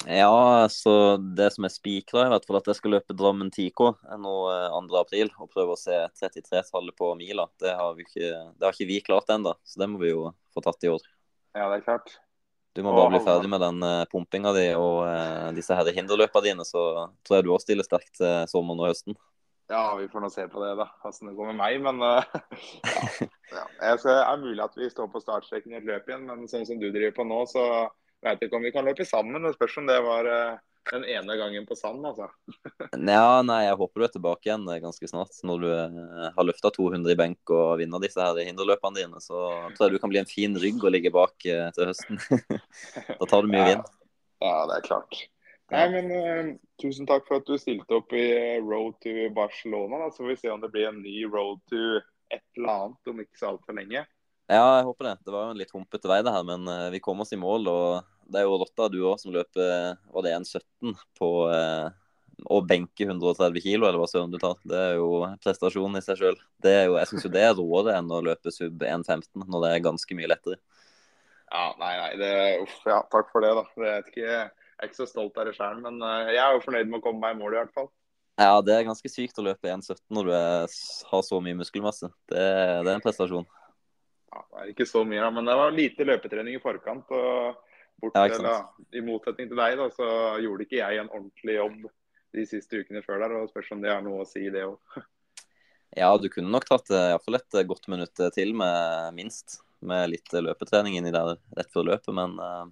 [0.08, 3.90] Ja, så det som er spikra, i hvert fall at jeg skal løpe Drammen 10K
[4.24, 4.36] nå
[4.72, 7.50] 2.4 eh, og prøve å se 33-tallet på mila.
[7.60, 10.64] Det har, ikke, det har ikke vi klart ennå, så det må vi jo få
[10.64, 11.04] tatt i år.
[11.58, 12.16] Ja, det er klart.
[12.76, 16.40] Du må bare bli ferdig med den uh, pumpinga di og uh, disse her hinderløpa
[16.46, 19.18] dine, så tror jeg du òg stiller sterkt til sommeren og høsten.
[19.72, 20.88] Ja, vi får nå se på det, da.
[21.08, 21.78] Åssen det går med meg.
[21.84, 22.24] Men uh,
[22.84, 23.04] ja,
[23.58, 23.66] ja.
[23.92, 26.68] Jeg skal, er mulig at vi står på startstreken i et løp igjen, men sånn
[26.68, 27.64] som du driver på nå, så
[28.22, 29.48] jeg vet ikke om vi kan løpe sammen.
[29.48, 30.60] Det spørs om det var uh,
[30.90, 32.28] den ene gangen på sand, altså.
[33.14, 35.36] ja, nei, jeg håper du er tilbake igjen eh, ganske snart.
[35.48, 39.44] Når du uh, har løfta 200 i benk og vinner disse her hinderløpene dine, så
[39.76, 42.22] tror jeg du kan bli en fin rygg å ligge bak uh, til høsten.
[43.20, 43.70] da tar du mye ja.
[43.74, 43.94] vind.
[44.42, 45.22] Ja, det er klart.
[45.72, 48.26] Nei, men Tusen takk for at du stilte opp i
[48.60, 50.02] Road to Barcelona.
[50.02, 50.10] Da.
[50.12, 52.02] Så får vi se om det blir en ny Road to
[52.32, 54.04] et eller annet om ikke så altfor lenge.
[54.52, 55.16] Ja, jeg håper det.
[55.24, 57.40] Det var jo en litt humpete vei, det her, men uh, vi kom oss i
[57.40, 57.70] mål.
[57.72, 61.88] og Det er jo Lotta, du òg, som løper var det 1,17 på uh,
[62.52, 64.58] å benke 130 kilo, eller hva søren du tar.
[64.68, 66.40] Det er jo prestasjon i seg sjøl.
[66.68, 70.20] Jeg syns jo det er råere enn å løpe sub 1,15 når det er ganske
[70.20, 70.60] mye lettere.
[71.52, 72.12] Ja, nei, nei.
[72.20, 72.34] Det,
[72.66, 73.64] uff, ja, takk for det, da.
[73.78, 76.66] Det er ikke, jeg er ikke så stolt av det sjøl, men jeg er jo
[76.68, 77.92] fornøyd med å komme meg i mål, i hvert fall.
[78.42, 80.78] Ja, det er ganske sykt å løpe 1,17 når du er,
[81.12, 82.12] har så mye muskelmasse.
[82.32, 83.48] Det, det er en prestasjon
[84.32, 87.08] ja, det er ikke så mye, men det var lite løpetrening i forkant.
[88.02, 90.12] bort, ja, eller, I motsetning til deg, da, så
[90.42, 91.90] gjorde ikke jeg en ordentlig jobb
[92.32, 93.36] de siste ukene før der.
[93.42, 94.78] og Spørs om det er noe å si, det òg.
[95.92, 99.58] Ja, du kunne nok tatt eh, iallfall et eh, godt minutt til med minst.
[99.84, 102.70] Med litt løpetrening inni der rett før løpet, men uh,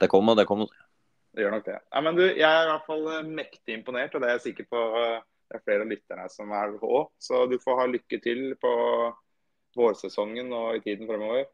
[0.00, 0.72] det kommer, det kommer.
[1.36, 1.76] Det gjør nok det.
[1.92, 4.66] Ja, men du, Jeg er i hvert fall mektig imponert, og det er jeg sikker
[4.72, 4.80] på
[5.48, 7.12] det er flere av lytterne som er òg.
[7.20, 8.72] Så du får ha lykke til på
[9.78, 11.46] vårsesongen og i tiden fremover.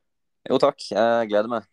[0.49, 1.71] Jo takk, jeg gleder meg.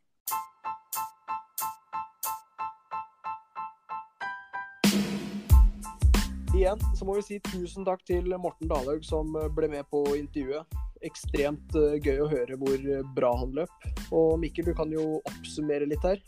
[6.51, 10.67] Igjen så må vi si tusen takk til Morten Dalhaug som ble med på intervjuet.
[11.07, 12.83] Ekstremt eh, gøy å høre hvor
[13.15, 13.89] bra han løp.
[14.13, 16.21] Og Mikkel, du kan jo oppsummere litt her.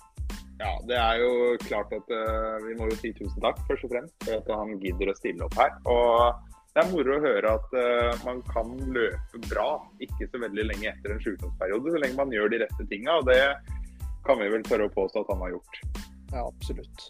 [0.63, 1.29] Ja, det er jo
[1.65, 4.77] klart at uh, vi må jo si tusen takk, først og fremst, for at han
[4.83, 5.73] gidder å stille opp her.
[5.91, 9.67] Og det er moro å høre at uh, man kan løpe bra
[10.01, 13.19] ikke så veldig lenge etter en sykdomsperiode, så lenge man gjør de rette tinga.
[13.21, 13.41] Og det
[14.25, 15.77] kan vi vel tørre å påstå at han har gjort.
[16.33, 17.05] Ja, absolutt.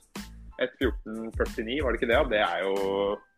[0.59, 2.19] 1.14,49, var det ikke det?
[2.33, 2.75] Det er jo,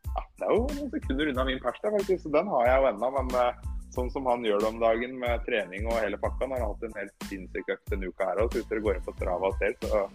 [0.09, 2.23] ja, det er jo noen sekunder unna min pers faktisk.
[2.25, 3.09] Så den har jeg jo ennå.
[3.19, 6.55] Men uh, sånn som han gjør det om dagen med trening og hele pakka, han
[6.57, 9.05] har hatt en helt sinnssyk økt denne uka her òg, så hvis dere går inn
[9.05, 10.07] på Strava og ser, så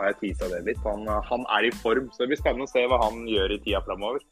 [0.00, 0.82] har jeg tisa det litt.
[0.82, 3.60] Han, han, er i form, så det blir spennende å se hva han gjør i
[3.62, 4.26] tida framover.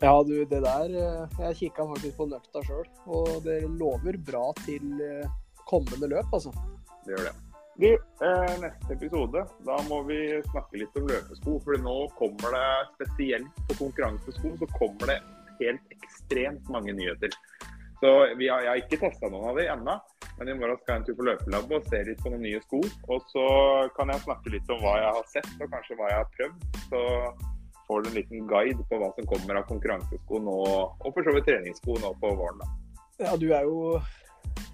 [0.00, 4.50] Ja, du, det der eh, Jeg kikka faktisk på nøkta sjøl, og det lover bra
[4.66, 5.28] til eh,
[5.68, 6.52] kommende løp, altså.
[7.06, 7.34] Det gjør det.
[7.76, 10.18] Du, eh, neste episode, da må vi
[10.50, 11.56] snakke litt om løpesko.
[11.64, 12.68] For nå kommer det,
[12.98, 15.18] spesielt på konkurransesko, så kommer det
[15.62, 17.32] helt ekstremt mange nyheter.
[18.00, 19.98] Så har, Jeg har ikke testa noen av de ennå,
[20.36, 22.60] men i morgen skal jeg en tur på løpelab og se litt på noen nye
[22.68, 22.82] sko.
[23.08, 23.44] Og så
[23.96, 26.66] kan jeg snakke litt om hva jeg har sett, og kanskje hva jeg har prøvd.
[26.92, 27.04] Så
[27.86, 30.56] får du en liten guide på hva som kommer av konkurransesko nå,
[31.04, 32.62] og for så vidt treningssko nå på våren.
[32.62, 32.70] da.
[33.24, 34.00] Ja, du er jo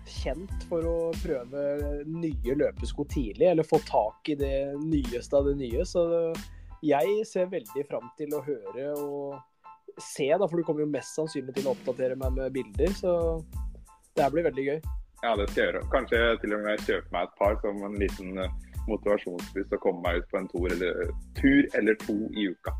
[0.08, 1.62] kjent for å prøve
[2.08, 5.84] nye løpesko tidlig, eller få tak i det nyeste av det nye.
[5.86, 6.04] Så
[6.82, 11.14] jeg ser veldig fram til å høre og se, da, for du kommer jo mest
[11.18, 12.94] sannsynlig til å oppdatere meg med bilder.
[12.96, 13.14] Så
[14.16, 14.82] det her blir veldig gøy.
[15.22, 15.82] Ja, det skal jeg gjøre.
[15.92, 18.54] Kanskje til og med kjøpe meg et par som en liten eh,
[18.88, 22.74] motivasjonsbuss og komme meg ut på en tur eller, tur eller to i uka.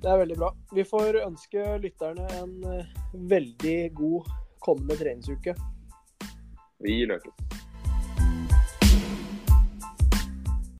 [0.00, 0.48] Det er veldig bra.
[0.72, 4.30] Vi får ønske lytterne en eh, veldig god
[4.64, 5.54] kommende treningsuke.
[6.80, 7.49] Vi løpes.